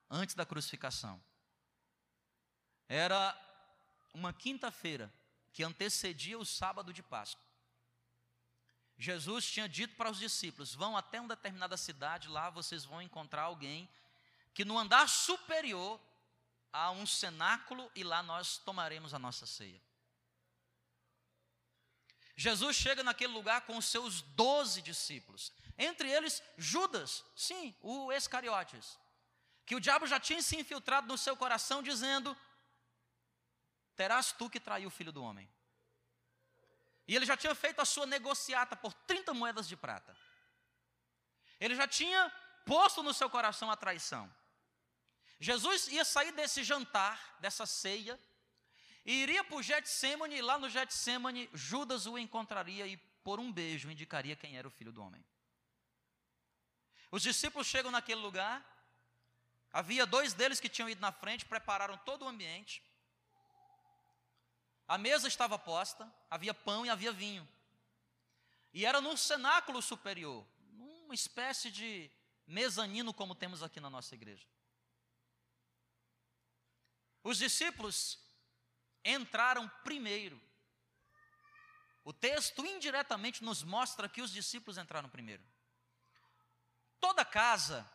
antes 0.09 0.35
da 0.35 0.45
crucificação. 0.45 1.21
Era 2.87 3.35
uma 4.13 4.31
quinta-feira 4.33 5.13
que 5.51 5.63
antecedia 5.63 6.37
o 6.37 6.45
sábado 6.45 6.93
de 6.93 7.03
Páscoa. 7.03 7.43
Jesus 8.97 9.49
tinha 9.49 9.67
dito 9.67 9.95
para 9.95 10.09
os 10.09 10.19
discípulos: 10.19 10.73
vão 10.73 10.95
até 10.95 11.19
uma 11.19 11.35
determinada 11.35 11.75
cidade, 11.77 12.27
lá 12.27 12.49
vocês 12.49 12.85
vão 12.85 13.01
encontrar 13.01 13.43
alguém 13.43 13.89
que 14.53 14.63
no 14.63 14.77
andar 14.77 15.09
superior 15.09 15.99
há 16.71 16.91
um 16.91 17.05
cenáculo 17.05 17.91
e 17.95 18.03
lá 18.03 18.21
nós 18.23 18.57
tomaremos 18.57 19.13
a 19.13 19.19
nossa 19.19 19.45
ceia. 19.45 19.81
Jesus 22.35 22.75
chega 22.75 23.03
naquele 23.03 23.33
lugar 23.33 23.61
com 23.61 23.77
os 23.77 23.85
seus 23.85 24.21
doze 24.21 24.81
discípulos, 24.81 25.51
entre 25.77 26.09
eles 26.09 26.41
Judas, 26.57 27.23
sim, 27.35 27.75
o 27.81 28.11
Escariotes, 28.11 28.97
que 29.65 29.75
o 29.75 29.79
diabo 29.79 30.07
já 30.07 30.19
tinha 30.19 30.41
se 30.41 30.57
infiltrado 30.57 31.07
no 31.07 31.17
seu 31.17 31.37
coração, 31.37 31.81
dizendo: 31.83 32.35
Terás 33.95 34.31
tu 34.31 34.49
que 34.49 34.59
trair 34.59 34.85
o 34.85 34.91
filho 34.91 35.11
do 35.11 35.23
homem. 35.23 35.49
E 37.07 37.15
ele 37.15 37.25
já 37.25 37.35
tinha 37.35 37.53
feito 37.53 37.81
a 37.81 37.85
sua 37.85 38.05
negociata 38.05 38.75
por 38.75 38.93
30 38.93 39.33
moedas 39.33 39.67
de 39.67 39.75
prata. 39.75 40.15
Ele 41.59 41.75
já 41.75 41.87
tinha 41.87 42.31
posto 42.65 43.03
no 43.03 43.13
seu 43.13 43.29
coração 43.29 43.69
a 43.69 43.75
traição. 43.75 44.33
Jesus 45.39 45.87
ia 45.89 46.05
sair 46.05 46.31
desse 46.31 46.63
jantar, 46.63 47.37
dessa 47.39 47.65
ceia, 47.65 48.19
e 49.05 49.13
iria 49.23 49.43
para 49.43 49.57
o 49.57 49.61
Getsemane, 49.61 50.35
e 50.35 50.41
lá 50.41 50.57
no 50.57 50.69
Getsemane, 50.69 51.49
Judas 51.53 52.05
o 52.05 52.17
encontraria 52.17 52.87
e 52.87 52.97
por 53.23 53.39
um 53.39 53.51
beijo 53.51 53.89
indicaria 53.89 54.35
quem 54.35 54.57
era 54.57 54.67
o 54.67 54.71
filho 54.71 54.91
do 54.91 55.01
homem. 55.01 55.23
Os 57.11 57.21
discípulos 57.21 57.67
chegam 57.67 57.91
naquele 57.91 58.21
lugar, 58.21 58.65
havia 59.71 60.05
dois 60.05 60.33
deles 60.33 60.59
que 60.59 60.69
tinham 60.69 60.89
ido 60.89 61.01
na 61.01 61.11
frente, 61.11 61.45
prepararam 61.45 61.97
todo 61.97 62.23
o 62.23 62.27
ambiente. 62.27 62.83
A 64.87 64.97
mesa 64.97 65.27
estava 65.27 65.59
posta, 65.59 66.11
havia 66.29 66.53
pão 66.53 66.85
e 66.85 66.89
havia 66.89 67.11
vinho. 67.11 67.47
E 68.73 68.85
era 68.85 68.99
num 68.99 69.15
cenáculo 69.15 69.81
superior, 69.81 70.45
numa 70.71 71.13
espécie 71.13 71.69
de 71.69 72.09
mezanino 72.47 73.13
como 73.13 73.35
temos 73.35 73.61
aqui 73.61 73.79
na 73.79 73.89
nossa 73.89 74.15
igreja. 74.15 74.47
Os 77.23 77.37
discípulos 77.37 78.22
entraram 79.03 79.67
primeiro. 79.83 80.41
O 82.03 82.11
texto 82.11 82.65
indiretamente 82.65 83.43
nos 83.43 83.63
mostra 83.63 84.09
que 84.09 84.21
os 84.21 84.31
discípulos 84.31 84.77
entraram 84.77 85.09
primeiro. 85.09 85.43
Toda 86.99 87.23
casa, 87.23 87.89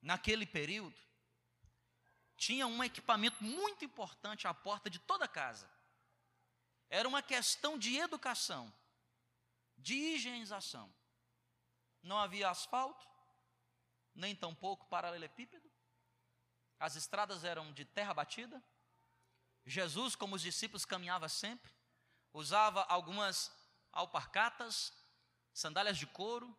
naquele 0.00 0.46
período, 0.46 1.00
tinha 2.36 2.66
um 2.66 2.82
equipamento 2.82 3.42
muito 3.42 3.84
importante 3.84 4.48
à 4.48 4.52
porta 4.52 4.90
de 4.90 4.98
toda 4.98 5.28
casa. 5.28 5.70
Era 6.90 7.08
uma 7.08 7.22
questão 7.22 7.78
de 7.78 7.96
educação, 7.96 8.72
de 9.78 9.94
higienização. 9.94 10.92
Não 12.02 12.18
havia 12.18 12.50
asfalto, 12.50 13.06
nem 14.14 14.34
tampouco 14.34 14.86
paralelepípedo. 14.86 15.70
As 16.78 16.96
estradas 16.96 17.44
eram 17.44 17.72
de 17.72 17.84
terra 17.84 18.12
batida. 18.12 18.62
Jesus, 19.64 20.16
como 20.16 20.36
os 20.36 20.42
discípulos, 20.42 20.84
caminhava 20.84 21.28
sempre, 21.28 21.70
usava 22.32 22.82
algumas 22.84 23.50
alparcatas, 23.92 24.92
sandálias 25.52 25.98
de 25.98 26.06
couro, 26.06 26.56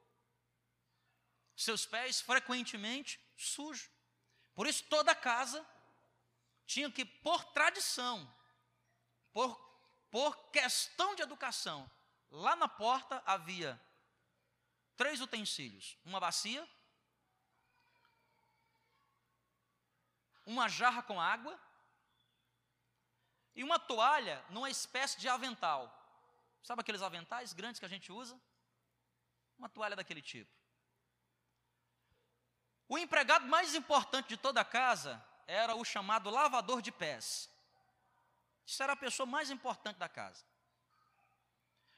seus 1.56 1.86
pés 1.86 2.22
frequentemente 2.22 3.20
sujos. 3.36 3.90
Por 4.54 4.68
isso, 4.68 4.84
toda 4.86 5.16
casa 5.16 5.66
tinha 6.66 6.90
que, 6.92 7.04
por 7.04 7.44
tradição, 7.46 8.32
por, 9.32 9.56
por 10.10 10.52
questão 10.52 11.16
de 11.16 11.22
educação, 11.22 11.90
lá 12.30 12.56
na 12.56 12.68
porta 12.68 13.22
havia 13.26 13.80
três 14.96 15.20
utensílios: 15.20 15.98
uma 16.06 16.20
bacia, 16.20 16.68
uma 20.46 20.70
jarra 20.70 21.02
com 21.04 21.20
água 21.20 21.60
e 23.56 23.64
uma 23.64 23.80
toalha 23.80 24.44
numa 24.50 24.70
espécie 24.70 25.20
de 25.20 25.30
avental. 25.30 25.92
Sabe 26.64 26.82
aqueles 26.82 27.02
aventais 27.02 27.54
grandes 27.54 27.80
que 27.80 27.86
a 27.86 27.90
gente 27.90 28.12
usa? 28.12 28.40
Uma 29.58 29.70
toalha 29.70 29.96
daquele 29.96 30.22
tipo. 30.22 30.52
O 32.88 32.98
empregado 32.98 33.46
mais 33.48 33.76
importante 33.76 34.30
de 34.30 34.38
toda 34.38 34.62
a 34.62 34.66
casa 34.66 35.24
era 35.48 35.76
o 35.76 35.84
chamado 35.84 36.30
lavador 36.30 36.82
de 36.82 36.92
pés. 36.92 37.50
Isso 38.66 38.82
era 38.82 38.94
a 38.94 38.96
pessoa 38.96 39.26
mais 39.26 39.50
importante 39.50 39.98
da 39.98 40.08
casa. 40.08 40.46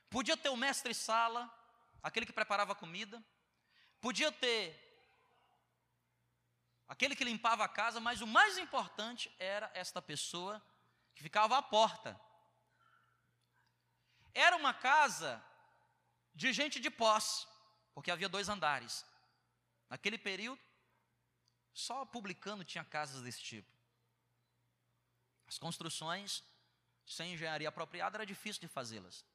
Podia 0.10 0.38
ter 0.38 0.50
o 0.50 0.58
mestre-sala, 0.58 1.50
aquele 2.02 2.26
que 2.26 2.34
preparava 2.34 2.72
a 2.72 2.76
comida. 2.76 3.24
Podia 4.02 4.32
ter 4.32 4.82
aquele 6.88 7.16
que 7.16 7.24
limpava 7.24 7.64
a 7.64 7.68
casa, 7.68 8.00
mas 8.00 8.22
o 8.22 8.28
mais 8.28 8.58
importante 8.58 9.34
era 9.40 9.70
esta 9.74 10.02
pessoa 10.02 10.62
que 11.16 11.24
ficava 11.24 11.58
à 11.58 11.62
porta. 11.62 12.20
Era 14.34 14.58
uma 14.58 14.74
casa 14.74 15.44
de 16.34 16.52
gente 16.52 16.80
de 16.80 16.90
posse, 16.90 17.48
porque 17.94 18.12
havia 18.12 18.28
dois 18.28 18.50
andares. 18.50 19.06
Naquele 19.90 20.18
período, 20.18 20.62
só 21.74 22.06
publicano 22.06 22.64
tinha 22.64 22.84
casas 22.84 23.22
desse 23.22 23.42
tipo. 23.42 23.72
As 25.48 25.58
construções 25.58 26.44
sem 27.06 27.34
engenharia 27.34 27.70
apropriada 27.70 28.18
era 28.18 28.26
difícil 28.26 28.62
de 28.62 28.68
fazê-las. 28.68 29.26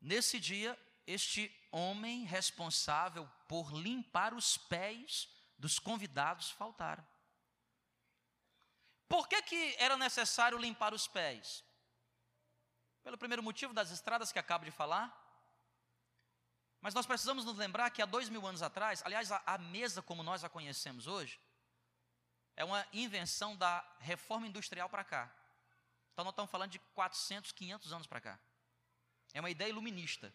Nesse 0.00 0.40
dia, 0.40 0.76
este 1.06 1.54
homem 1.70 2.24
responsável 2.24 3.28
por 3.46 3.72
limpar 3.72 4.34
os 4.34 4.56
pés 4.56 5.28
dos 5.56 5.78
convidados 5.78 6.50
faltaram. 6.50 7.06
Por 9.12 9.28
que, 9.28 9.42
que 9.42 9.76
era 9.78 9.94
necessário 9.94 10.56
limpar 10.56 10.94
os 10.94 11.06
pés? 11.06 11.62
Pelo 13.04 13.18
primeiro 13.18 13.42
motivo 13.42 13.74
das 13.74 13.90
estradas 13.90 14.32
que 14.32 14.38
acabo 14.38 14.64
de 14.64 14.70
falar. 14.70 15.06
Mas 16.80 16.94
nós 16.94 17.04
precisamos 17.04 17.44
nos 17.44 17.58
lembrar 17.58 17.90
que 17.90 18.00
há 18.00 18.06
dois 18.06 18.30
mil 18.30 18.46
anos 18.46 18.62
atrás, 18.62 19.02
aliás, 19.04 19.30
a, 19.30 19.42
a 19.44 19.58
mesa 19.58 20.00
como 20.00 20.22
nós 20.22 20.44
a 20.44 20.48
conhecemos 20.48 21.06
hoje, 21.06 21.38
é 22.56 22.64
uma 22.64 22.86
invenção 22.90 23.54
da 23.54 23.86
reforma 24.00 24.46
industrial 24.46 24.88
para 24.88 25.04
cá. 25.04 25.30
Então 26.14 26.24
nós 26.24 26.32
estamos 26.32 26.50
falando 26.50 26.70
de 26.70 26.78
400, 26.78 27.52
500 27.52 27.92
anos 27.92 28.06
para 28.06 28.20
cá. 28.22 28.38
É 29.34 29.40
uma 29.40 29.50
ideia 29.50 29.68
iluminista. 29.68 30.32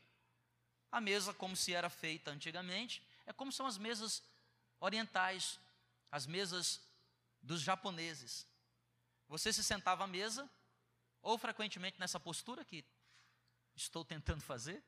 A 0.92 1.02
mesa, 1.02 1.34
como 1.34 1.56
se 1.56 1.74
era 1.74 1.90
feita 1.90 2.30
antigamente, 2.30 3.02
é 3.26 3.34
como 3.34 3.52
são 3.52 3.66
as 3.66 3.80
mesas 3.80 4.22
orientais, 4.80 5.60
as 6.12 6.28
mesas 6.28 6.80
dos 7.42 7.62
japoneses. 7.62 8.46
Você 9.28 9.52
se 9.52 9.64
sentava 9.64 10.04
à 10.04 10.08
mesa, 10.08 10.50
ou 11.22 11.38
frequentemente 11.38 12.00
nessa 12.00 12.20
postura 12.20 12.64
que 12.64 12.86
estou 13.76 14.06
tentando 14.06 14.42
fazer. 14.42 14.84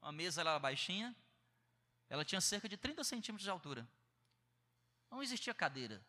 A 0.00 0.10
mesa 0.10 0.40
era 0.40 0.58
baixinha, 0.58 1.14
ela 2.08 2.24
tinha 2.24 2.40
cerca 2.40 2.68
de 2.68 2.76
30 2.76 3.04
centímetros 3.04 3.44
de 3.44 3.50
altura. 3.50 3.86
Não 5.10 5.22
existia 5.22 5.52
cadeira. 5.52 6.04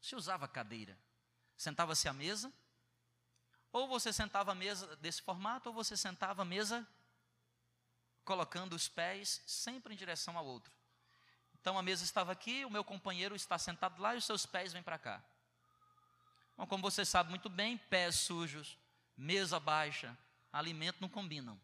Se 0.00 0.16
usava 0.16 0.48
cadeira. 0.48 0.98
Sentava-se 1.56 2.08
à 2.08 2.12
mesa, 2.12 2.52
ou 3.72 3.88
você 3.88 4.12
sentava 4.12 4.52
à 4.52 4.54
mesa 4.54 4.96
desse 4.96 5.20
formato, 5.22 5.68
ou 5.68 5.74
você 5.74 5.96
sentava 5.96 6.42
à 6.42 6.44
mesa 6.44 6.86
colocando 8.24 8.74
os 8.74 8.88
pés 8.88 9.42
sempre 9.46 9.94
em 9.94 9.96
direção 9.96 10.36
ao 10.36 10.46
outro. 10.46 10.72
Então 11.60 11.78
a 11.78 11.82
mesa 11.82 12.04
estava 12.04 12.30
aqui, 12.30 12.64
o 12.64 12.70
meu 12.70 12.84
companheiro 12.84 13.34
está 13.34 13.58
sentado 13.58 14.00
lá 14.00 14.14
e 14.14 14.18
os 14.18 14.24
seus 14.24 14.46
pés 14.46 14.72
vêm 14.72 14.82
para 14.82 14.98
cá. 14.98 15.24
Bom, 16.58 16.66
como 16.66 16.82
você 16.82 17.04
sabe 17.04 17.30
muito 17.30 17.48
bem, 17.48 17.78
pés 17.78 18.16
sujos, 18.16 18.76
mesa 19.16 19.60
baixa, 19.60 20.18
alimento 20.52 21.00
não 21.00 21.08
combinam. 21.08 21.58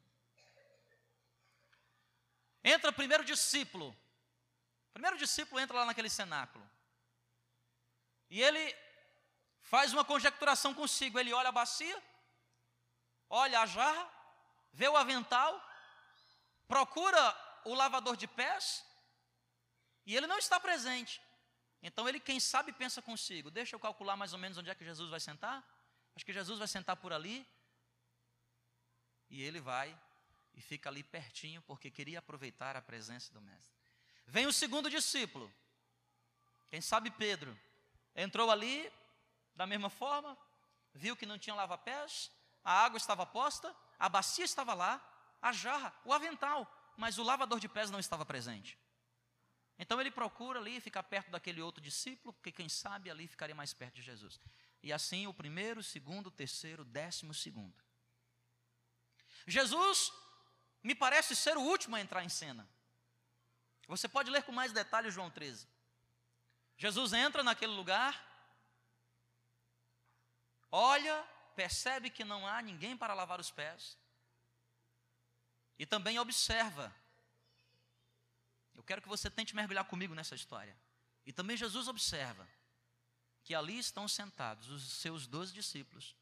Entra 2.62 2.92
primeiro 2.92 3.24
discípulo. 3.24 3.88
O 4.90 4.92
primeiro 4.92 5.18
discípulo 5.18 5.60
entra 5.60 5.80
lá 5.80 5.84
naquele 5.84 6.08
cenáculo. 6.08 6.64
E 8.30 8.40
ele 8.40 8.72
faz 9.62 9.92
uma 9.92 10.04
conjecturação 10.04 10.72
consigo. 10.72 11.18
Ele 11.18 11.32
olha 11.32 11.48
a 11.48 11.52
bacia, 11.52 12.00
olha 13.28 13.62
a 13.62 13.66
jarra, 13.66 14.08
vê 14.72 14.86
o 14.86 14.96
avental, 14.96 15.60
procura 16.68 17.20
o 17.64 17.74
lavador 17.74 18.16
de 18.16 18.28
pés 18.28 18.84
e 20.06 20.16
ele 20.16 20.28
não 20.28 20.38
está 20.38 20.60
presente. 20.60 21.20
Então 21.86 22.08
ele, 22.08 22.18
quem 22.18 22.40
sabe, 22.40 22.72
pensa 22.72 23.02
consigo: 23.02 23.50
deixa 23.50 23.76
eu 23.76 23.78
calcular 23.78 24.16
mais 24.16 24.32
ou 24.32 24.38
menos 24.38 24.56
onde 24.56 24.70
é 24.70 24.74
que 24.74 24.84
Jesus 24.84 25.10
vai 25.10 25.20
sentar. 25.20 25.62
Acho 26.16 26.24
que 26.24 26.32
Jesus 26.32 26.58
vai 26.58 26.66
sentar 26.66 26.96
por 26.96 27.12
ali. 27.12 27.46
E 29.28 29.42
ele 29.42 29.60
vai 29.60 29.96
e 30.54 30.62
fica 30.62 30.88
ali 30.88 31.02
pertinho, 31.02 31.60
porque 31.62 31.90
queria 31.90 32.20
aproveitar 32.20 32.74
a 32.74 32.80
presença 32.80 33.32
do 33.34 33.40
Mestre. 33.42 33.74
Vem 34.26 34.46
o 34.46 34.52
segundo 34.52 34.88
discípulo, 34.88 35.52
quem 36.68 36.80
sabe 36.80 37.10
Pedro, 37.10 37.58
entrou 38.16 38.50
ali 38.50 38.90
da 39.54 39.66
mesma 39.66 39.90
forma, 39.90 40.38
viu 40.94 41.16
que 41.16 41.26
não 41.26 41.38
tinha 41.38 41.54
lava-pés, 41.54 42.30
a 42.64 42.84
água 42.84 42.96
estava 42.96 43.26
posta, 43.26 43.74
a 43.98 44.08
bacia 44.08 44.44
estava 44.44 44.72
lá, 44.72 45.02
a 45.42 45.52
jarra, 45.52 45.92
o 46.04 46.12
avental, 46.12 46.66
mas 46.96 47.18
o 47.18 47.22
lavador 47.22 47.60
de 47.60 47.68
pés 47.68 47.90
não 47.90 47.98
estava 47.98 48.24
presente. 48.24 48.78
Então 49.78 50.00
ele 50.00 50.10
procura 50.10 50.58
ali 50.60 50.80
ficar 50.80 51.02
perto 51.02 51.30
daquele 51.30 51.60
outro 51.60 51.82
discípulo, 51.82 52.32
porque 52.32 52.52
quem 52.52 52.68
sabe 52.68 53.10
ali 53.10 53.26
ficaria 53.26 53.54
mais 53.54 53.72
perto 53.72 53.96
de 53.96 54.02
Jesus. 54.02 54.40
E 54.82 54.92
assim 54.92 55.26
o 55.26 55.34
primeiro, 55.34 55.80
o 55.80 55.82
segundo, 55.82 56.28
o 56.28 56.30
terceiro, 56.30 56.82
o 56.82 56.84
décimo 56.84 57.34
segundo. 57.34 57.74
Jesus 59.46 60.12
me 60.82 60.94
parece 60.94 61.34
ser 61.34 61.56
o 61.56 61.62
último 61.62 61.96
a 61.96 62.00
entrar 62.00 62.22
em 62.22 62.28
cena. 62.28 62.68
Você 63.86 64.08
pode 64.08 64.30
ler 64.30 64.42
com 64.44 64.52
mais 64.52 64.72
detalhes 64.72 65.12
João 65.12 65.30
13. 65.30 65.66
Jesus 66.76 67.12
entra 67.12 67.42
naquele 67.42 67.72
lugar, 67.72 68.22
olha, 70.70 71.22
percebe 71.54 72.10
que 72.10 72.24
não 72.24 72.46
há 72.46 72.60
ninguém 72.60 72.96
para 72.96 73.14
lavar 73.14 73.38
os 73.40 73.50
pés, 73.50 73.96
e 75.78 75.86
também 75.86 76.18
observa. 76.18 76.94
Quero 78.84 79.02
que 79.02 79.08
você 79.08 79.30
tente 79.30 79.54
mergulhar 79.54 79.84
comigo 79.84 80.14
nessa 80.14 80.34
história. 80.34 80.76
E 81.24 81.32
também 81.32 81.56
Jesus 81.56 81.88
observa 81.88 82.48
que 83.42 83.54
ali 83.54 83.78
estão 83.78 84.06
sentados 84.08 84.68
os 84.68 84.82
seus 84.94 85.26
doze 85.26 85.52
discípulos, 85.52 86.16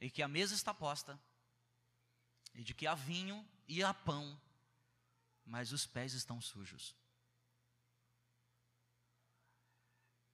e 0.00 0.10
que 0.10 0.22
a 0.22 0.28
mesa 0.28 0.54
está 0.54 0.72
posta, 0.72 1.18
e 2.54 2.62
de 2.62 2.74
que 2.74 2.86
há 2.86 2.94
vinho 2.94 3.46
e 3.66 3.82
há 3.82 3.92
pão, 3.92 4.40
mas 5.44 5.72
os 5.72 5.86
pés 5.86 6.12
estão 6.12 6.40
sujos. 6.40 6.94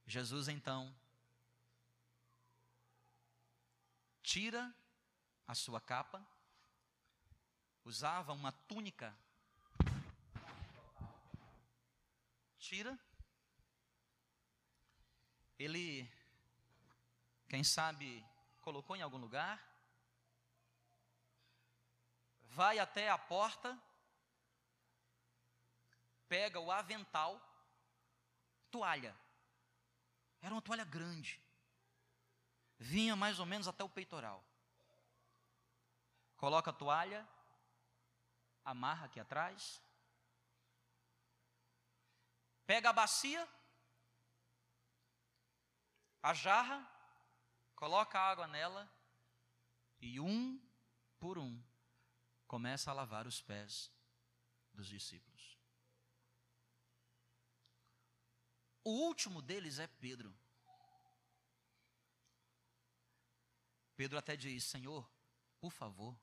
Jesus 0.07 0.49
então 0.49 0.95
tira 4.23 4.75
a 5.47 5.55
sua 5.55 5.81
capa, 5.81 6.27
usava 7.85 8.33
uma 8.33 8.53
túnica. 8.53 9.17
Tira. 12.59 12.99
Ele, 15.59 16.11
quem 17.49 17.65
sabe, 17.65 18.25
colocou 18.61 18.97
em 18.97 19.03
algum 19.03 19.19
lugar. 19.19 19.65
Vai 22.41 22.79
até 22.79 23.09
a 23.09 23.19
porta. 23.19 23.79
Pega 26.29 26.61
o 26.61 26.71
avental, 26.71 27.41
toalha. 28.71 29.17
Era 30.43 30.55
uma 30.55 30.63
toalha 30.63 30.85
grande. 30.85 31.41
Vinha 32.79 33.17
mais 33.17 33.39
ou 33.41 33.47
menos 33.47 33.67
até 33.67 33.83
o 33.83 33.89
peitoral. 33.89 34.45
Coloca 36.37 36.71
a 36.71 36.75
toalha, 36.75 37.27
amarra 38.65 39.07
aqui 39.07 39.19
atrás, 39.19 39.83
pega 42.69 42.91
a 42.91 42.93
bacia, 42.93 43.49
a 46.23 46.35
jarra, 46.35 46.79
coloca 47.75 48.19
a 48.19 48.31
água 48.31 48.47
nela 48.47 48.87
e 49.99 50.21
um 50.21 50.61
por 51.19 51.39
um 51.39 51.65
começa 52.47 52.91
a 52.91 52.93
lavar 52.95 53.27
os 53.27 53.41
pés 53.41 53.91
dos 54.75 54.87
discípulos. 54.87 55.59
O 58.85 58.91
último 58.91 59.41
deles 59.41 59.79
é 59.79 59.87
Pedro. 59.87 60.39
Pedro 63.97 64.19
até 64.19 64.37
diz: 64.37 64.65
Senhor, 64.65 65.11
por 65.59 65.73
favor, 65.73 66.21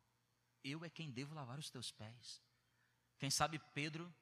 eu 0.63 0.85
é 0.85 0.91
quem 0.91 1.11
devo 1.11 1.33
lavar 1.33 1.57
os 1.57 1.71
teus 1.71 1.91
pés. 1.91 2.39
Quem 3.17 3.31
sabe 3.31 3.57
Pedro, 3.73 4.13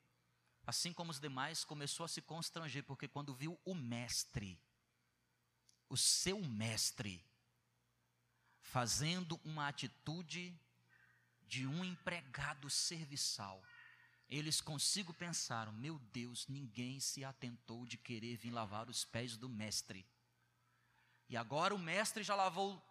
assim 0.66 0.94
como 0.94 1.12
os 1.12 1.20
demais, 1.20 1.64
começou 1.64 2.06
a 2.06 2.10
se 2.10 2.22
constranger, 2.22 2.84
porque 2.84 3.08
quando 3.08 3.34
viu 3.34 3.60
o 3.66 3.76
mestre, 3.76 4.60
o 5.90 5.98
seu 5.98 6.40
mestre, 6.42 7.24
fazendo 8.62 9.40
uma 9.44 9.68
atitude 9.68 10.58
de 11.42 11.68
um 11.68 11.84
empregado 11.84 12.70
serviçal, 12.70 13.62
eles 14.30 14.62
consigo 14.62 15.14
pensaram: 15.14 15.72
meu 15.74 16.00
Deus, 16.00 16.48
ninguém 16.48 17.00
se 17.00 17.24
atentou 17.24 17.86
de 17.86 17.98
querer 17.98 18.38
vir 18.38 18.52
lavar 18.52 18.90
os 18.90 19.06
pés 19.06 19.38
do 19.38 19.50
mestre. 19.50 20.06
E 21.30 21.38
agora 21.38 21.76
o 21.76 21.80
mestre 21.80 22.24
já 22.24 22.36
lavou 22.36 22.82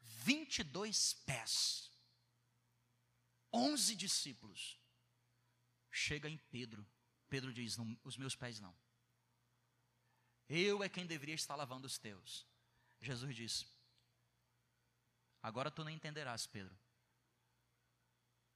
22 0.00 1.14
pés. 1.26 1.90
11 3.52 3.94
discípulos. 3.94 4.83
Chega 5.96 6.28
em 6.28 6.36
Pedro. 6.50 6.84
Pedro 7.28 7.52
diz: 7.52 7.78
Os 8.02 8.16
meus 8.16 8.34
pés 8.34 8.58
não. 8.58 8.76
Eu 10.48 10.82
é 10.82 10.88
quem 10.88 11.06
deveria 11.06 11.36
estar 11.36 11.54
lavando 11.54 11.86
os 11.86 11.96
teus. 11.98 12.44
Jesus 13.00 13.36
diz: 13.36 13.72
Agora 15.40 15.70
tu 15.70 15.84
não 15.84 15.90
entenderás, 15.90 16.48
Pedro. 16.48 16.76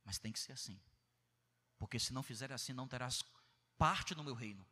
Mas 0.04 0.18
tem 0.18 0.32
que 0.32 0.40
ser 0.40 0.50
assim. 0.50 0.80
Porque 1.78 2.00
se 2.00 2.12
não 2.12 2.24
fizer 2.24 2.50
assim, 2.50 2.72
não 2.72 2.88
terás 2.88 3.22
parte 3.78 4.16
no 4.16 4.24
meu 4.24 4.34
reino. 4.34 4.66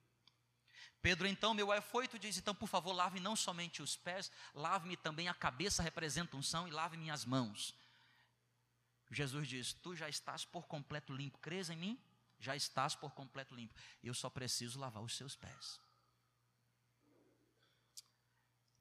Pedro, 1.00 1.28
então, 1.28 1.54
meu 1.54 1.70
afoito, 1.70 2.18
diz: 2.18 2.36
então, 2.36 2.52
por 2.52 2.68
favor, 2.68 2.92
lave 2.92 3.20
não 3.20 3.36
somente 3.36 3.80
os 3.80 3.96
pés, 3.96 4.28
lave-me 4.52 4.96
também 4.96 5.28
a 5.28 5.34
cabeça, 5.34 5.84
representa 5.84 6.36
unção, 6.36 6.66
e 6.66 6.72
lave 6.72 6.96
minhas 6.96 7.24
mãos. 7.24 7.76
Jesus 9.08 9.46
diz: 9.46 9.72
Tu 9.72 9.94
já 9.94 10.08
estás 10.08 10.44
por 10.44 10.66
completo 10.66 11.14
limpo, 11.14 11.38
crês 11.38 11.70
em 11.70 11.76
mim? 11.76 12.05
Já 12.38 12.54
estás 12.54 12.94
por 12.94 13.12
completo 13.12 13.54
limpo. 13.54 13.74
Eu 14.02 14.14
só 14.14 14.28
preciso 14.28 14.78
lavar 14.78 15.02
os 15.02 15.16
seus 15.16 15.34
pés. 15.36 15.80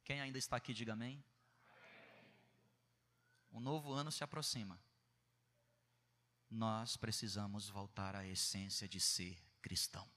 Quem 0.04 0.22
ainda 0.22 0.38
está 0.38 0.56
aqui, 0.56 0.74
diga 0.74 0.94
amém. 0.94 1.24
O 3.50 3.60
novo 3.60 3.94
ano 3.94 4.12
se 4.12 4.24
aproxima. 4.24 4.80
Nós 6.50 6.96
precisamos 6.96 7.70
voltar 7.70 8.16
à 8.16 8.26
essência 8.28 8.88
de 8.88 9.00
ser 9.00 9.42
cristão. 9.62 10.08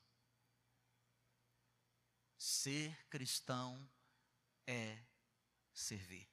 Ser 2.37 3.07
cristão 3.09 3.89
é 4.67 4.99
servir. 5.73 6.29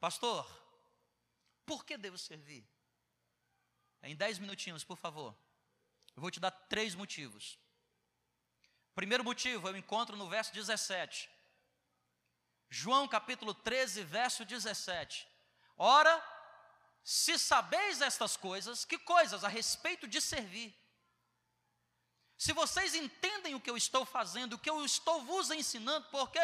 Pastor, 0.00 0.46
por 1.66 1.84
que 1.84 1.98
devo 1.98 2.16
servir? 2.16 2.66
Em 4.02 4.16
dez 4.16 4.38
minutinhos, 4.38 4.84
por 4.84 4.96
favor. 4.96 5.34
Eu 6.16 6.20
vou 6.20 6.30
te 6.30 6.40
dar 6.40 6.50
três 6.50 6.94
motivos. 6.94 7.58
Primeiro 8.94 9.24
motivo, 9.24 9.68
eu 9.68 9.76
encontro 9.76 10.16
no 10.16 10.28
verso 10.28 10.52
17. 10.52 11.30
João 12.68 13.06
capítulo 13.06 13.54
13, 13.54 14.02
verso 14.02 14.44
17. 14.44 15.28
Ora, 15.76 16.22
se 17.02 17.38
sabeis 17.38 18.00
estas 18.00 18.36
coisas, 18.36 18.84
que 18.84 18.98
coisas? 18.98 19.44
A 19.44 19.48
respeito 19.48 20.06
de 20.06 20.20
servir. 20.20 20.74
Se 22.36 22.52
vocês 22.52 22.94
entendem 22.94 23.54
o 23.54 23.60
que 23.60 23.70
eu 23.70 23.76
estou 23.76 24.04
fazendo, 24.04 24.54
o 24.54 24.58
que 24.58 24.68
eu 24.68 24.84
estou 24.84 25.22
vos 25.22 25.50
ensinando, 25.50 26.08
porque 26.10 26.40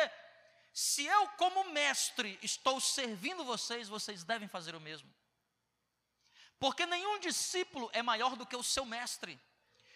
se 0.72 1.04
eu, 1.04 1.28
como 1.30 1.72
mestre, 1.72 2.38
estou 2.42 2.80
servindo 2.80 3.44
vocês, 3.44 3.88
vocês 3.88 4.22
devem 4.22 4.46
fazer 4.46 4.76
o 4.76 4.80
mesmo. 4.80 5.12
Porque 6.58 6.86
nenhum 6.86 7.18
discípulo 7.20 7.88
é 7.92 8.02
maior 8.02 8.36
do 8.36 8.46
que 8.46 8.56
o 8.56 8.62
seu 8.62 8.84
mestre, 8.84 9.40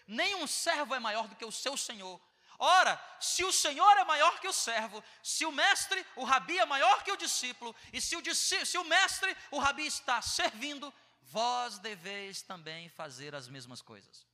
nenhum 0.06 0.46
servo 0.46 0.94
é 0.94 0.98
maior 0.98 1.28
do 1.28 1.36
que 1.36 1.44
o 1.44 1.52
seu 1.52 1.76
senhor. 1.76 2.20
Ora, 2.58 3.00
se 3.18 3.42
o 3.42 3.50
Senhor 3.50 3.96
é 3.98 4.04
maior 4.04 4.38
que 4.38 4.46
o 4.46 4.52
servo, 4.52 5.02
se 5.20 5.44
o 5.44 5.50
mestre, 5.50 6.06
o 6.14 6.22
rabi 6.22 6.56
é 6.60 6.64
maior 6.64 7.02
que 7.02 7.10
o 7.10 7.16
discípulo, 7.16 7.74
e 7.92 8.00
se 8.00 8.14
o, 8.14 8.34
se 8.34 8.78
o 8.78 8.84
mestre, 8.84 9.36
o 9.50 9.58
rabi 9.58 9.84
está 9.84 10.22
servindo, 10.22 10.94
vós 11.22 11.78
deveis 11.78 12.40
também 12.42 12.88
fazer 12.90 13.34
as 13.34 13.48
mesmas 13.48 13.82
coisas 13.82 14.24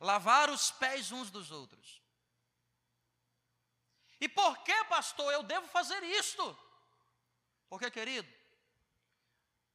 lavar 0.00 0.50
os 0.50 0.70
pés 0.70 1.12
uns 1.12 1.30
dos 1.30 1.50
outros. 1.50 2.02
E 4.20 4.28
por 4.28 4.58
que, 4.58 4.84
pastor, 4.84 5.32
eu 5.32 5.42
devo 5.42 5.66
fazer 5.68 6.02
isto? 6.02 6.56
Porque, 7.68 7.90
querido, 7.90 8.30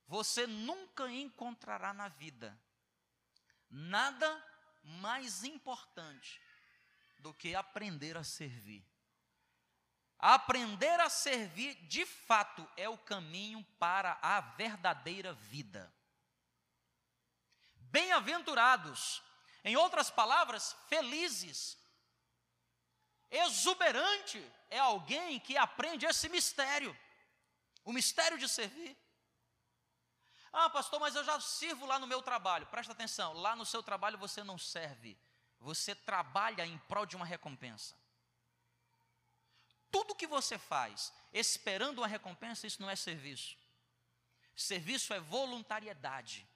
você 0.09 0.47
nunca 0.47 1.07
encontrará 1.07 1.93
na 1.93 2.07
vida 2.07 2.59
nada 3.69 4.43
mais 4.83 5.43
importante 5.43 6.41
do 7.19 7.31
que 7.31 7.53
aprender 7.53 8.17
a 8.17 8.23
servir. 8.23 8.83
Aprender 10.17 10.99
a 10.99 11.11
servir, 11.11 11.75
de 11.87 12.07
fato, 12.07 12.67
é 12.75 12.89
o 12.89 12.97
caminho 12.97 13.63
para 13.77 14.17
a 14.19 14.41
verdadeira 14.41 15.31
vida. 15.33 15.93
Bem-aventurados 17.75 19.21
em 19.63 19.77
outras 19.77 20.09
palavras, 20.09 20.75
felizes. 20.87 21.77
Exuberante 23.29 24.43
é 24.71 24.79
alguém 24.79 25.39
que 25.39 25.55
aprende 25.55 26.07
esse 26.07 26.27
mistério, 26.29 26.97
o 27.85 27.93
mistério 27.93 28.39
de 28.39 28.49
servir. 28.49 28.97
Ah, 30.51 30.69
pastor, 30.69 30.99
mas 30.99 31.15
eu 31.15 31.23
já 31.23 31.39
sirvo 31.39 31.85
lá 31.85 31.99
no 31.99 32.07
meu 32.07 32.21
trabalho. 32.21 32.65
Presta 32.67 32.93
atenção, 32.93 33.33
lá 33.33 33.55
no 33.55 33.65
seu 33.65 33.83
trabalho 33.83 34.17
você 34.17 34.43
não 34.43 34.57
serve, 34.57 35.17
você 35.59 35.93
trabalha 35.93 36.65
em 36.65 36.77
prol 36.79 37.05
de 37.05 37.15
uma 37.15 37.25
recompensa. 37.25 37.95
Tudo 39.91 40.15
que 40.15 40.27
você 40.27 40.57
faz 40.57 41.13
esperando 41.33 41.99
uma 41.99 42.07
recompensa, 42.07 42.67
isso 42.67 42.81
não 42.81 42.89
é 42.89 42.95
serviço. 42.95 43.57
Serviço 44.55 45.13
é 45.13 45.19
voluntariedade. 45.19 46.47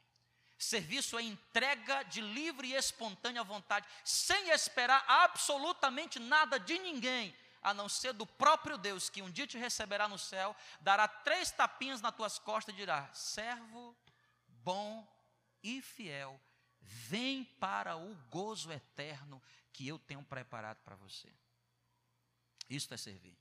Serviço 0.58 1.18
é 1.18 1.24
entrega 1.24 2.04
de 2.04 2.22
livre 2.22 2.70
e 2.70 2.76
espontânea 2.76 3.44
vontade, 3.44 3.88
sem 4.04 4.50
esperar 4.50 5.04
absolutamente 5.08 6.20
nada 6.20 6.60
de 6.60 6.78
ninguém, 6.80 7.36
a 7.64 7.74
não 7.74 7.88
ser 7.88 8.14
do 8.14 8.26
próprio 8.26 8.78
Deus, 8.78 9.10
que 9.10 9.22
um 9.22 9.32
dia 9.32 9.48
te 9.48 9.58
receberá 9.58 10.08
no 10.08 10.18
céu, 10.18 10.56
dará 10.82 11.08
três 11.08 11.50
tapinhas 11.52 12.02
nas 12.02 12.16
tuas 12.16 12.38
costas 12.38 12.74
e 12.74 12.78
dirá: 12.78 13.12
servo 13.14 13.96
bom 14.48 15.08
e 15.64 15.82
fiel, 15.82 16.40
vem 16.82 17.46
para 17.60 17.96
o 17.96 18.14
gozo 18.30 18.72
eterno 18.72 19.42
que 19.72 19.88
eu 19.88 19.98
tenho 19.98 20.24
preparado 20.24 20.78
para 20.84 20.96
você. 20.96 21.34
Isto 22.70 22.94
é 22.94 22.98
servir. 22.98 23.38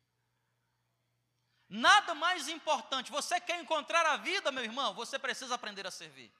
Nada 1.68 2.14
mais 2.14 2.48
importante. 2.48 3.10
Você 3.10 3.40
quer 3.40 3.58
encontrar 3.60 4.04
a 4.04 4.16
vida, 4.16 4.52
meu 4.52 4.62
irmão? 4.62 4.94
Você 4.94 5.18
precisa 5.18 5.54
aprender 5.54 5.86
a 5.86 5.90
servir. 5.90 6.30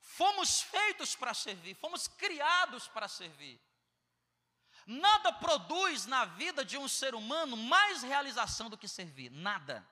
Fomos 0.00 0.62
feitos 0.62 1.14
para 1.14 1.32
servir, 1.32 1.74
fomos 1.74 2.06
criados 2.06 2.88
para 2.88 3.08
servir. 3.08 3.60
Nada 4.86 5.32
produz 5.32 6.06
na 6.06 6.24
vida 6.24 6.64
de 6.64 6.76
um 6.76 6.88
ser 6.88 7.14
humano 7.14 7.56
mais 7.56 8.02
realização 8.02 8.68
do 8.68 8.78
que 8.78 8.88
servir, 8.88 9.30
nada. 9.30 9.86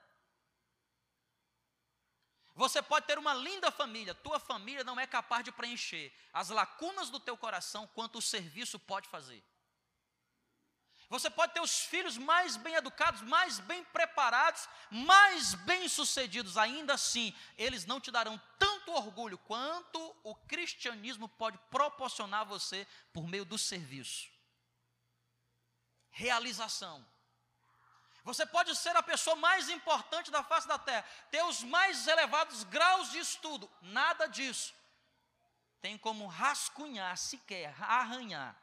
Você 2.53 2.81
pode 2.81 3.07
ter 3.07 3.17
uma 3.17 3.33
linda 3.33 3.71
família, 3.71 4.13
tua 4.13 4.39
família 4.39 4.83
não 4.83 4.99
é 4.99 5.07
capaz 5.07 5.43
de 5.43 5.51
preencher 5.51 6.13
as 6.33 6.49
lacunas 6.49 7.09
do 7.09 7.19
teu 7.19 7.37
coração 7.37 7.87
quanto 7.87 8.19
o 8.19 8.21
serviço 8.21 8.77
pode 8.77 9.07
fazer. 9.07 9.43
Você 11.11 11.29
pode 11.29 11.53
ter 11.53 11.59
os 11.59 11.81
filhos 11.81 12.17
mais 12.17 12.55
bem 12.55 12.73
educados, 12.75 13.21
mais 13.21 13.59
bem 13.59 13.83
preparados, 13.83 14.65
mais 14.89 15.53
bem 15.53 15.89
sucedidos, 15.89 16.57
ainda 16.57 16.93
assim, 16.93 17.35
eles 17.57 17.85
não 17.85 17.99
te 17.99 18.09
darão 18.09 18.41
tanto 18.57 18.93
orgulho 18.93 19.37
quanto 19.37 20.15
o 20.23 20.33
cristianismo 20.33 21.27
pode 21.27 21.57
proporcionar 21.69 22.41
a 22.41 22.45
você 22.45 22.87
por 23.11 23.27
meio 23.27 23.43
do 23.43 23.57
serviço. 23.57 24.30
Realização. 26.11 27.05
Você 28.23 28.45
pode 28.45 28.75
ser 28.75 28.95
a 28.95 29.01
pessoa 29.01 29.35
mais 29.35 29.67
importante 29.69 30.29
da 30.29 30.43
face 30.43 30.67
da 30.67 30.77
terra, 30.77 31.03
ter 31.31 31.43
os 31.43 31.63
mais 31.63 32.07
elevados 32.07 32.63
graus 32.65 33.11
de 33.11 33.17
estudo, 33.17 33.69
nada 33.81 34.27
disso 34.27 34.73
tem 35.81 35.97
como 35.97 36.27
rascunhar, 36.27 37.17
sequer 37.17 37.75
arranhar 37.81 38.55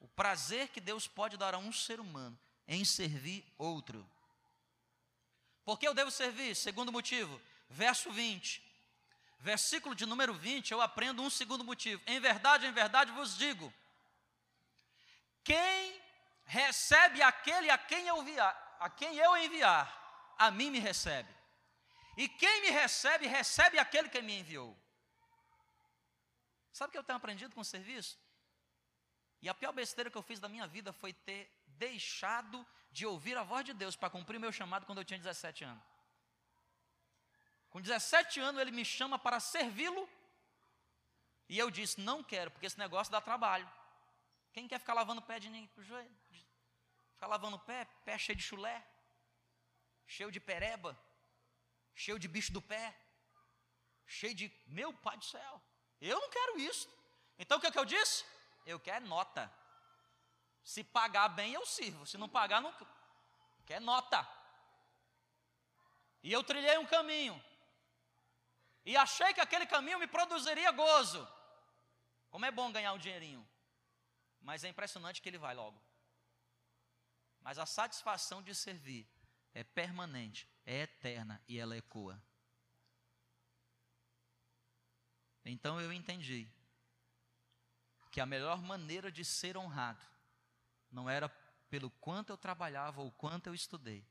o 0.00 0.08
prazer 0.08 0.68
que 0.68 0.80
Deus 0.80 1.06
pode 1.06 1.36
dar 1.36 1.54
a 1.54 1.58
um 1.58 1.72
ser 1.72 2.00
humano 2.00 2.38
em 2.66 2.84
servir 2.84 3.44
outro. 3.58 4.08
Por 5.64 5.78
que 5.78 5.86
eu 5.86 5.94
devo 5.94 6.10
servir? 6.10 6.56
Segundo 6.56 6.90
motivo, 6.90 7.40
verso 7.68 8.10
20. 8.10 8.64
Versículo 9.38 9.94
de 9.94 10.06
número 10.06 10.32
20, 10.32 10.72
eu 10.72 10.80
aprendo 10.80 11.22
um 11.22 11.28
segundo 11.28 11.62
motivo. 11.62 12.02
Em 12.06 12.18
verdade, 12.18 12.66
em 12.66 12.72
verdade 12.72 13.12
vos 13.12 13.36
digo: 13.36 13.72
quem 15.44 16.00
recebe 16.46 17.20
aquele 17.22 17.70
a 17.70 17.76
quem 17.76 18.06
eu 18.06 18.22
enviar, 18.22 18.76
a 18.80 18.88
quem 18.88 19.16
eu 19.16 19.36
enviar, 19.36 20.34
a 20.38 20.50
mim 20.50 20.70
me 20.70 20.78
recebe. 20.78 21.28
E 22.16 22.28
quem 22.28 22.62
me 22.62 22.70
recebe, 22.70 23.26
recebe 23.26 23.78
aquele 23.78 24.08
que 24.08 24.22
me 24.22 24.38
enviou. 24.38 24.76
Sabe 26.72 26.88
o 26.88 26.92
que 26.92 26.98
eu 26.98 27.04
tenho 27.04 27.16
aprendido 27.16 27.54
com 27.54 27.60
o 27.60 27.64
serviço? 27.64 28.18
E 29.42 29.48
a 29.48 29.54
pior 29.54 29.72
besteira 29.72 30.10
que 30.10 30.16
eu 30.16 30.22
fiz 30.22 30.40
da 30.40 30.48
minha 30.48 30.66
vida 30.66 30.92
foi 30.92 31.12
ter 31.12 31.52
deixado 31.66 32.66
de 32.90 33.04
ouvir 33.04 33.36
a 33.36 33.42
voz 33.42 33.64
de 33.64 33.74
Deus 33.74 33.96
para 33.96 34.08
cumprir 34.08 34.38
meu 34.38 34.52
chamado 34.52 34.86
quando 34.86 34.98
eu 34.98 35.04
tinha 35.04 35.18
17 35.18 35.64
anos. 35.64 35.82
Com 37.68 37.80
17 37.80 38.40
anos 38.40 38.60
ele 38.60 38.70
me 38.70 38.84
chama 38.84 39.18
para 39.18 39.38
servi-lo. 39.38 40.08
E 41.48 41.58
eu 41.58 41.70
disse: 41.70 42.00
Não 42.00 42.24
quero, 42.24 42.50
porque 42.50 42.66
esse 42.66 42.78
negócio 42.78 43.12
dá 43.12 43.20
trabalho. 43.20 43.70
Quem 44.56 44.66
quer 44.66 44.78
ficar 44.78 44.94
lavando 44.94 45.20
o 45.20 45.24
pé 45.30 45.38
de 45.38 45.50
ninguém? 45.50 45.68
Ficar 47.12 47.26
lavando 47.26 47.56
o 47.56 47.64
pé, 47.70 47.84
pé 48.06 48.16
cheio 48.16 48.36
de 48.36 48.42
chulé, 48.42 48.82
cheio 50.06 50.30
de 50.32 50.40
pereba, 50.40 50.98
cheio 51.94 52.18
de 52.18 52.26
bicho 52.26 52.54
do 52.54 52.62
pé, 52.62 52.96
cheio 54.06 54.34
de. 54.34 54.50
Meu 54.66 54.94
pai 54.94 55.14
do 55.18 55.26
céu, 55.26 55.60
eu 56.00 56.18
não 56.18 56.30
quero 56.30 56.58
isso. 56.58 56.88
Então 57.38 57.58
o 57.58 57.60
que, 57.60 57.66
é 57.66 57.70
que 57.70 57.78
eu 57.78 57.84
disse? 57.84 58.24
Eu 58.64 58.80
quero 58.80 59.06
nota. 59.06 59.52
Se 60.64 60.82
pagar 60.82 61.28
bem, 61.28 61.52
eu 61.52 61.66
sirvo. 61.66 62.06
Se 62.06 62.16
não 62.16 62.26
pagar, 62.26 62.62
não. 62.62 62.74
Quer 63.66 63.78
nota. 63.78 64.26
E 66.22 66.32
eu 66.32 66.42
trilhei 66.42 66.78
um 66.78 66.86
caminho. 66.86 67.36
E 68.86 68.96
achei 68.96 69.34
que 69.34 69.40
aquele 69.42 69.66
caminho 69.66 69.98
me 69.98 70.06
produziria 70.06 70.70
gozo. 70.70 71.28
Como 72.30 72.46
é 72.46 72.50
bom 72.50 72.72
ganhar 72.72 72.94
um 72.94 72.98
dinheirinho. 72.98 73.46
Mas 74.46 74.62
é 74.62 74.68
impressionante 74.68 75.20
que 75.20 75.28
ele 75.28 75.38
vai 75.38 75.56
logo. 75.56 75.82
Mas 77.40 77.58
a 77.58 77.66
satisfação 77.66 78.40
de 78.40 78.54
servir 78.54 79.04
é 79.52 79.64
permanente, 79.64 80.48
é 80.64 80.82
eterna 80.82 81.42
e 81.48 81.58
ela 81.58 81.76
ecoa. 81.76 82.22
Então 85.44 85.80
eu 85.80 85.92
entendi 85.92 86.48
que 88.12 88.20
a 88.20 88.26
melhor 88.26 88.62
maneira 88.62 89.10
de 89.10 89.24
ser 89.24 89.56
honrado 89.56 90.04
não 90.92 91.10
era 91.10 91.28
pelo 91.68 91.90
quanto 91.90 92.30
eu 92.30 92.38
trabalhava 92.38 93.02
ou 93.02 93.10
quanto 93.10 93.48
eu 93.48 93.54
estudei, 93.54 94.06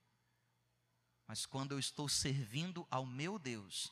mas 1.26 1.46
quando 1.46 1.72
eu 1.72 1.80
estou 1.80 2.10
servindo 2.10 2.86
ao 2.92 3.06
meu 3.06 3.40
Deus, 3.40 3.90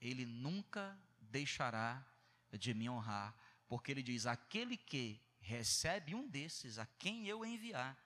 Ele 0.00 0.24
nunca 0.24 0.98
deixará 1.20 2.02
de 2.52 2.72
me 2.72 2.88
honrar, 2.88 3.36
porque 3.68 3.92
Ele 3.92 4.02
diz: 4.02 4.24
aquele 4.24 4.78
que 4.78 5.25
recebe 5.46 6.12
um 6.14 6.26
desses, 6.26 6.76
a 6.76 6.86
quem 6.98 7.26
eu 7.26 7.44
enviar, 7.44 7.96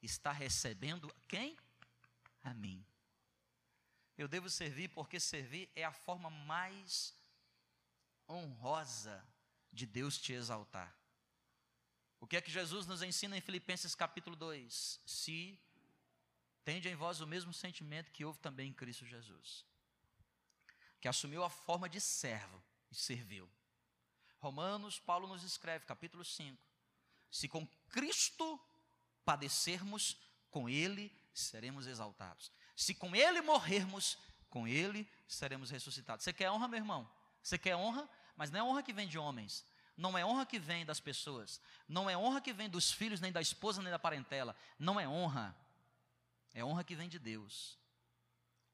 está 0.00 0.30
recebendo 0.30 1.12
quem? 1.26 1.58
A 2.42 2.54
mim. 2.54 2.84
Eu 4.16 4.28
devo 4.28 4.48
servir 4.48 4.88
porque 4.90 5.18
servir 5.18 5.68
é 5.74 5.84
a 5.84 5.92
forma 5.92 6.30
mais 6.30 7.12
honrosa 8.28 9.26
de 9.72 9.86
Deus 9.86 10.16
te 10.18 10.32
exaltar. 10.32 10.96
O 12.20 12.28
que 12.28 12.36
é 12.36 12.40
que 12.40 12.50
Jesus 12.50 12.86
nos 12.86 13.02
ensina 13.02 13.36
em 13.36 13.40
Filipenses 13.40 13.94
capítulo 13.96 14.36
2? 14.36 15.00
Se 15.04 15.58
tende 16.62 16.88
em 16.88 16.94
vós 16.94 17.20
o 17.20 17.26
mesmo 17.26 17.52
sentimento 17.52 18.12
que 18.12 18.24
houve 18.24 18.38
também 18.38 18.68
em 18.68 18.72
Cristo 18.72 19.04
Jesus, 19.04 19.66
que 21.00 21.08
assumiu 21.08 21.42
a 21.42 21.50
forma 21.50 21.88
de 21.88 22.00
servo 22.00 22.62
e 22.88 22.94
serviu. 22.94 23.50
Romanos, 24.38 25.00
Paulo 25.00 25.26
nos 25.26 25.42
escreve, 25.42 25.86
capítulo 25.86 26.24
5: 26.24 26.73
Se 27.34 27.48
com 27.48 27.66
Cristo 27.88 28.60
padecermos, 29.24 30.16
com 30.52 30.68
Ele 30.68 31.12
seremos 31.32 31.84
exaltados. 31.84 32.52
Se 32.76 32.94
com 32.94 33.16
Ele 33.16 33.40
morrermos, 33.40 34.16
com 34.48 34.68
Ele 34.68 35.04
seremos 35.26 35.68
ressuscitados. 35.68 36.22
Você 36.22 36.32
quer 36.32 36.48
honra, 36.48 36.68
meu 36.68 36.78
irmão? 36.78 37.10
Você 37.42 37.58
quer 37.58 37.74
honra? 37.74 38.08
Mas 38.36 38.52
não 38.52 38.60
é 38.60 38.62
honra 38.62 38.84
que 38.84 38.92
vem 38.92 39.08
de 39.08 39.18
homens. 39.18 39.64
Não 39.96 40.16
é 40.16 40.24
honra 40.24 40.46
que 40.46 40.60
vem 40.60 40.86
das 40.86 41.00
pessoas. 41.00 41.60
Não 41.88 42.08
é 42.08 42.16
honra 42.16 42.40
que 42.40 42.52
vem 42.52 42.70
dos 42.70 42.92
filhos, 42.92 43.20
nem 43.20 43.32
da 43.32 43.40
esposa, 43.40 43.82
nem 43.82 43.90
da 43.90 43.98
parentela. 43.98 44.54
Não 44.78 45.00
é 45.00 45.08
honra. 45.08 45.56
É 46.52 46.64
honra 46.64 46.84
que 46.84 46.94
vem 46.94 47.08
de 47.08 47.18
Deus. 47.18 47.76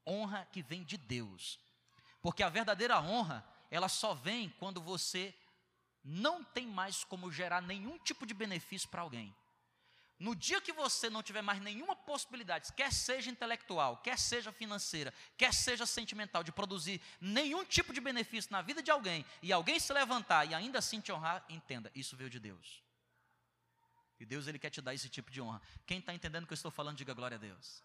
Honra 0.07 0.47
que 0.53 0.63
vem 0.63 0.85
de 0.85 0.99
Deus. 0.99 1.59
Porque 2.21 2.43
a 2.43 2.51
verdadeira 2.51 3.01
honra, 3.01 3.43
ela 3.71 3.89
só 3.89 4.13
vem 4.13 4.51
quando 4.59 4.83
você 4.83 5.35
não 6.03 6.43
tem 6.43 6.67
mais 6.67 7.05
como 7.05 7.31
gerar 7.31 7.61
nenhum 7.61 7.99
tipo 7.99 8.27
de 8.27 8.35
benefício 8.35 8.89
para 8.89 9.03
alguém. 9.03 9.35
No 10.19 10.35
dia 10.35 10.61
que 10.61 10.71
você 10.71 11.09
não 11.09 11.23
tiver 11.23 11.41
mais 11.41 11.63
nenhuma 11.63 11.97
possibilidade, 11.97 12.75
quer 12.75 12.93
seja 12.93 13.31
intelectual, 13.31 13.97
quer 13.99 14.19
seja 14.19 14.53
financeira, 14.53 15.15
quer 15.35 15.53
seja 15.55 15.87
sentimental, 15.87 16.45
de 16.45 16.53
produzir 16.53 17.01
nenhum 17.19 17.65
tipo 17.65 17.91
de 17.91 18.03
benefício 18.03 18.53
na 18.53 18.61
vida 18.61 18.83
de 18.83 18.91
alguém, 18.91 19.25
e 19.41 19.51
alguém 19.51 19.81
se 19.81 19.91
levantar 19.95 20.45
e 20.45 20.55
ainda 20.55 20.79
assim 20.79 21.01
te 21.01 21.11
honrar, 21.11 21.43
entenda, 21.49 21.91
isso 21.95 22.19
veio 22.19 22.29
de 22.29 22.39
Deus. 22.39 22.83
E 24.19 24.27
Deus 24.27 24.47
ele 24.47 24.59
quer 24.59 24.69
te 24.69 24.83
dar 24.83 24.93
esse 24.93 25.09
tipo 25.09 25.31
de 25.31 25.41
honra. 25.41 25.63
Quem 25.87 25.99
está 25.99 26.13
entendendo 26.13 26.45
o 26.45 26.47
que 26.47 26.53
eu 26.53 26.57
estou 26.57 26.71
falando, 26.71 26.99
diga 26.99 27.15
glória 27.15 27.37
a 27.37 27.41
Deus. 27.41 27.83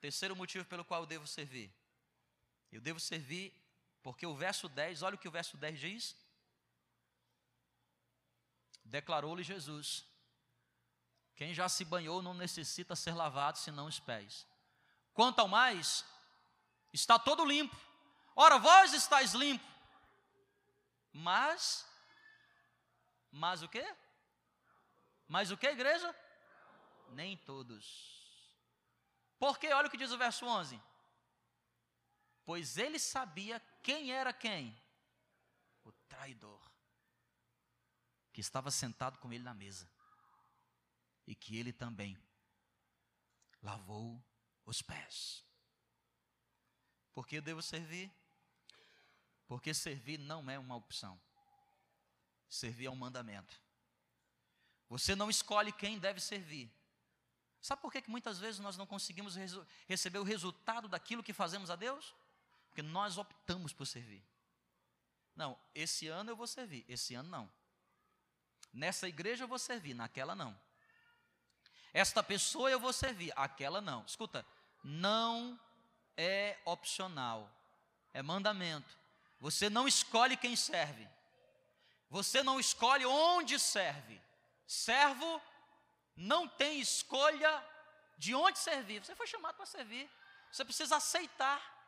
Terceiro 0.00 0.34
motivo 0.34 0.64
pelo 0.64 0.84
qual 0.84 1.02
eu 1.02 1.06
devo 1.06 1.28
servir. 1.28 1.72
Eu 2.72 2.80
devo 2.80 2.98
servir 2.98 3.54
porque 4.02 4.26
o 4.26 4.34
verso 4.34 4.68
10, 4.68 5.02
olha 5.02 5.14
o 5.14 5.18
que 5.18 5.28
o 5.28 5.30
verso 5.30 5.56
10 5.56 5.80
diz. 5.80 6.16
Declarou-lhe 8.84 9.42
Jesus: 9.42 10.04
quem 11.40 11.54
já 11.54 11.70
se 11.70 11.86
banhou 11.86 12.20
não 12.20 12.34
necessita 12.34 12.94
ser 12.94 13.14
lavado 13.14 13.58
senão 13.58 13.86
os 13.86 13.98
pés. 13.98 14.46
Quanto 15.14 15.38
ao 15.38 15.48
mais, 15.48 16.04
está 16.92 17.18
todo 17.18 17.46
limpo. 17.46 17.74
Ora, 18.36 18.58
vós 18.58 18.92
estáis 18.92 19.32
limpo. 19.32 19.64
Mas, 21.10 21.86
mas 23.30 23.62
o 23.62 23.68
quê? 23.68 23.96
Mas 25.26 25.50
o 25.50 25.56
que, 25.56 25.66
igreja? 25.66 26.14
Nem 27.08 27.38
todos. 27.38 28.20
Porque, 29.38 29.72
olha 29.72 29.88
o 29.88 29.90
que 29.90 29.96
diz 29.96 30.12
o 30.12 30.18
verso 30.18 30.44
11. 30.44 30.78
Pois 32.44 32.76
ele 32.76 32.98
sabia 32.98 33.60
quem 33.82 34.12
era 34.12 34.32
quem? 34.32 34.76
O 35.84 35.92
traidor. 36.08 36.60
Que 38.32 38.40
estava 38.40 38.70
sentado 38.70 39.18
com 39.18 39.32
ele 39.32 39.42
na 39.42 39.54
mesa 39.54 39.90
e 41.26 41.34
que 41.34 41.56
ele 41.56 41.72
também 41.72 42.18
lavou 43.62 44.22
os 44.64 44.82
pés. 44.82 45.44
Por 47.12 47.26
que 47.26 47.36
eu 47.36 47.42
devo 47.42 47.62
servir? 47.62 48.10
Porque 49.46 49.74
servir 49.74 50.18
não 50.18 50.48
é 50.50 50.58
uma 50.58 50.76
opção. 50.76 51.20
Servir 52.48 52.86
é 52.86 52.90
um 52.90 52.96
mandamento. 52.96 53.60
Você 54.88 55.14
não 55.14 55.30
escolhe 55.30 55.72
quem 55.72 55.98
deve 55.98 56.20
servir. 56.20 56.72
Sabe 57.60 57.82
por 57.82 57.92
que, 57.92 58.02
que 58.02 58.10
muitas 58.10 58.38
vezes 58.38 58.60
nós 58.60 58.76
não 58.76 58.86
conseguimos 58.86 59.36
receber 59.86 60.18
o 60.18 60.24
resultado 60.24 60.88
daquilo 60.88 61.22
que 61.22 61.32
fazemos 61.32 61.70
a 61.70 61.76
Deus? 61.76 62.14
Porque 62.70 62.82
nós 62.82 63.18
optamos 63.18 63.72
por 63.72 63.84
servir. 63.84 64.24
Não, 65.36 65.58
esse 65.74 66.08
ano 66.08 66.30
eu 66.30 66.36
vou 66.36 66.46
servir, 66.46 66.84
esse 66.88 67.14
ano 67.14 67.28
não. 67.28 67.52
Nessa 68.72 69.08
igreja 69.08 69.44
eu 69.44 69.48
vou 69.48 69.58
servir, 69.58 69.94
naquela 69.94 70.34
não. 70.34 70.58
Esta 71.92 72.22
pessoa 72.22 72.70
eu 72.70 72.78
vou 72.78 72.92
servir, 72.92 73.32
aquela 73.36 73.80
não. 73.80 74.04
Escuta, 74.04 74.46
não 74.84 75.58
é 76.16 76.58
opcional, 76.64 77.50
é 78.12 78.22
mandamento. 78.22 78.98
Você 79.40 79.68
não 79.68 79.88
escolhe 79.88 80.36
quem 80.36 80.54
serve, 80.54 81.08
você 82.08 82.42
não 82.42 82.60
escolhe 82.60 83.04
onde 83.04 83.58
serve. 83.58 84.20
Servo 84.66 85.42
não 86.14 86.46
tem 86.46 86.78
escolha 86.80 87.66
de 88.18 88.34
onde 88.34 88.58
servir. 88.58 89.04
Você 89.04 89.16
foi 89.16 89.26
chamado 89.26 89.56
para 89.56 89.66
servir. 89.66 90.08
Você 90.52 90.64
precisa 90.64 90.96
aceitar 90.96 91.79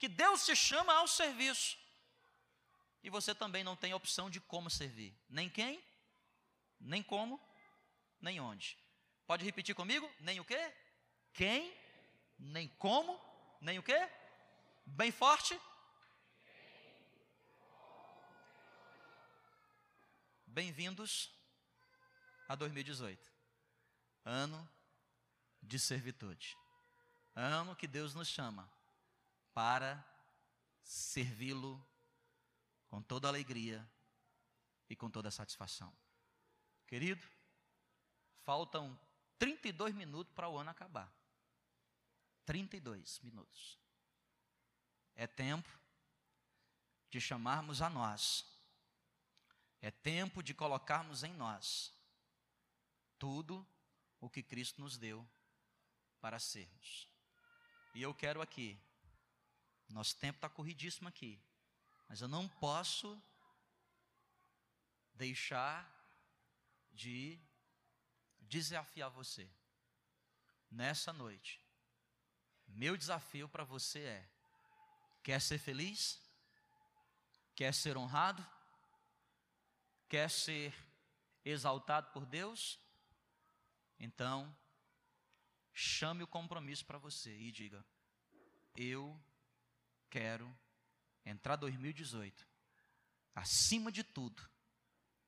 que 0.00 0.08
Deus 0.08 0.46
te 0.46 0.56
chama 0.56 0.94
ao 0.94 1.06
serviço. 1.06 1.76
E 3.02 3.10
você 3.10 3.34
também 3.34 3.62
não 3.62 3.76
tem 3.76 3.92
opção 3.92 4.30
de 4.30 4.40
como 4.40 4.70
servir. 4.70 5.14
Nem 5.28 5.48
quem, 5.50 5.84
nem 6.80 7.02
como, 7.02 7.38
nem 8.18 8.40
onde. 8.40 8.78
Pode 9.26 9.44
repetir 9.44 9.74
comigo? 9.74 10.10
Nem 10.18 10.40
o 10.40 10.44
quê? 10.44 10.74
Quem? 11.34 11.76
Nem 12.38 12.66
como? 12.66 13.20
Nem 13.60 13.78
o 13.78 13.82
quê? 13.82 14.10
Bem 14.86 15.12
forte? 15.12 15.60
Bem-vindos 20.46 21.30
a 22.48 22.54
2018. 22.54 23.30
Ano 24.24 24.66
de 25.62 25.78
servitude. 25.78 26.56
Ano 27.34 27.76
que 27.76 27.86
Deus 27.86 28.14
nos 28.14 28.28
chama 28.28 28.79
para 29.60 30.02
servi-lo 30.82 31.86
com 32.88 33.02
toda 33.02 33.28
alegria 33.28 33.86
e 34.88 34.96
com 34.96 35.10
toda 35.10 35.30
satisfação. 35.30 35.94
Querido, 36.86 37.22
faltam 38.42 38.98
32 39.38 39.94
minutos 39.94 40.32
para 40.32 40.48
o 40.48 40.56
ano 40.56 40.70
acabar. 40.70 41.12
32 42.46 43.20
minutos. 43.20 43.78
É 45.14 45.26
tempo 45.26 45.68
de 47.10 47.20
chamarmos 47.20 47.82
a 47.82 47.90
nós. 47.90 48.46
É 49.82 49.90
tempo 49.90 50.42
de 50.42 50.54
colocarmos 50.54 51.22
em 51.22 51.34
nós 51.34 51.92
tudo 53.18 53.68
o 54.22 54.30
que 54.30 54.42
Cristo 54.42 54.80
nos 54.80 54.96
deu 54.96 55.28
para 56.18 56.38
sermos. 56.38 57.06
E 57.94 58.00
eu 58.00 58.14
quero 58.14 58.40
aqui, 58.40 58.80
nosso 59.92 60.16
tempo 60.16 60.36
está 60.38 60.48
corridíssimo 60.48 61.08
aqui, 61.08 61.40
mas 62.08 62.20
eu 62.20 62.28
não 62.28 62.48
posso 62.48 63.20
deixar 65.14 65.88
de 66.92 67.38
desafiar 68.40 69.10
você. 69.10 69.50
Nessa 70.70 71.12
noite, 71.12 71.60
meu 72.68 72.96
desafio 72.96 73.48
para 73.48 73.64
você 73.64 74.00
é: 74.00 74.30
quer 75.22 75.40
ser 75.40 75.58
feliz? 75.58 76.20
Quer 77.54 77.74
ser 77.74 77.96
honrado? 77.96 78.46
Quer 80.08 80.30
ser 80.30 80.74
exaltado 81.44 82.10
por 82.12 82.24
Deus? 82.24 82.78
Então, 83.98 84.56
chame 85.72 86.22
o 86.22 86.28
compromisso 86.28 86.86
para 86.86 86.98
você 86.98 87.36
e 87.36 87.50
diga: 87.50 87.84
Eu 88.76 89.20
quero 90.10 90.52
entrar 91.24 91.56
2018, 91.56 92.46
acima 93.34 93.92
de 93.92 94.02
tudo, 94.02 94.42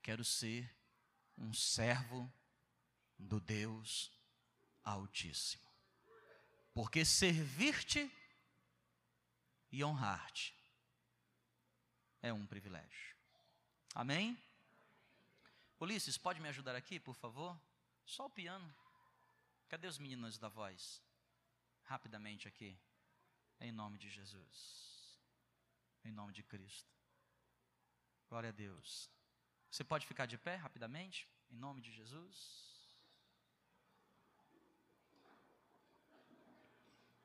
quero 0.03 0.25
ser 0.25 0.69
um 1.39 1.55
servo 1.55 2.31
do 3.19 3.41
Deus 3.41 4.11
Altíssimo. 4.83 5.71
Porque 6.75 7.05
servir-te 7.05 8.11
e 9.71 9.85
honrar-te 9.85 10.55
é 12.21 12.33
um 12.33 12.47
privilégio. 12.47 13.17
Amém? 13.95 14.37
Ulisses, 15.79 16.17
pode 16.17 16.41
me 16.41 16.49
ajudar 16.49 16.75
aqui, 16.75 16.99
por 16.99 17.15
favor? 17.15 17.59
Só 18.05 18.27
o 18.27 18.31
piano. 18.31 18.75
Cadê 19.69 19.87
os 19.87 19.99
meninos 19.99 20.39
da 20.39 20.49
voz? 20.49 21.03
Rapidamente 21.85 22.49
aqui. 22.49 22.77
Em 23.63 23.71
nome 23.71 23.97
de 23.97 24.11
Jesus. 24.11 25.21
Em 26.05 26.11
nome 26.11 26.33
de 26.33 26.43
Cristo. 26.43 26.93
Glória 28.29 28.49
a 28.49 28.53
Deus. 28.53 29.09
Você 29.71 29.85
pode 29.85 30.05
ficar 30.05 30.27
de 30.27 30.37
pé 30.37 30.57
rapidamente? 30.57 31.29
Em 31.49 31.57
nome 31.57 31.81
de 31.81 31.93
Jesus. 31.93 32.72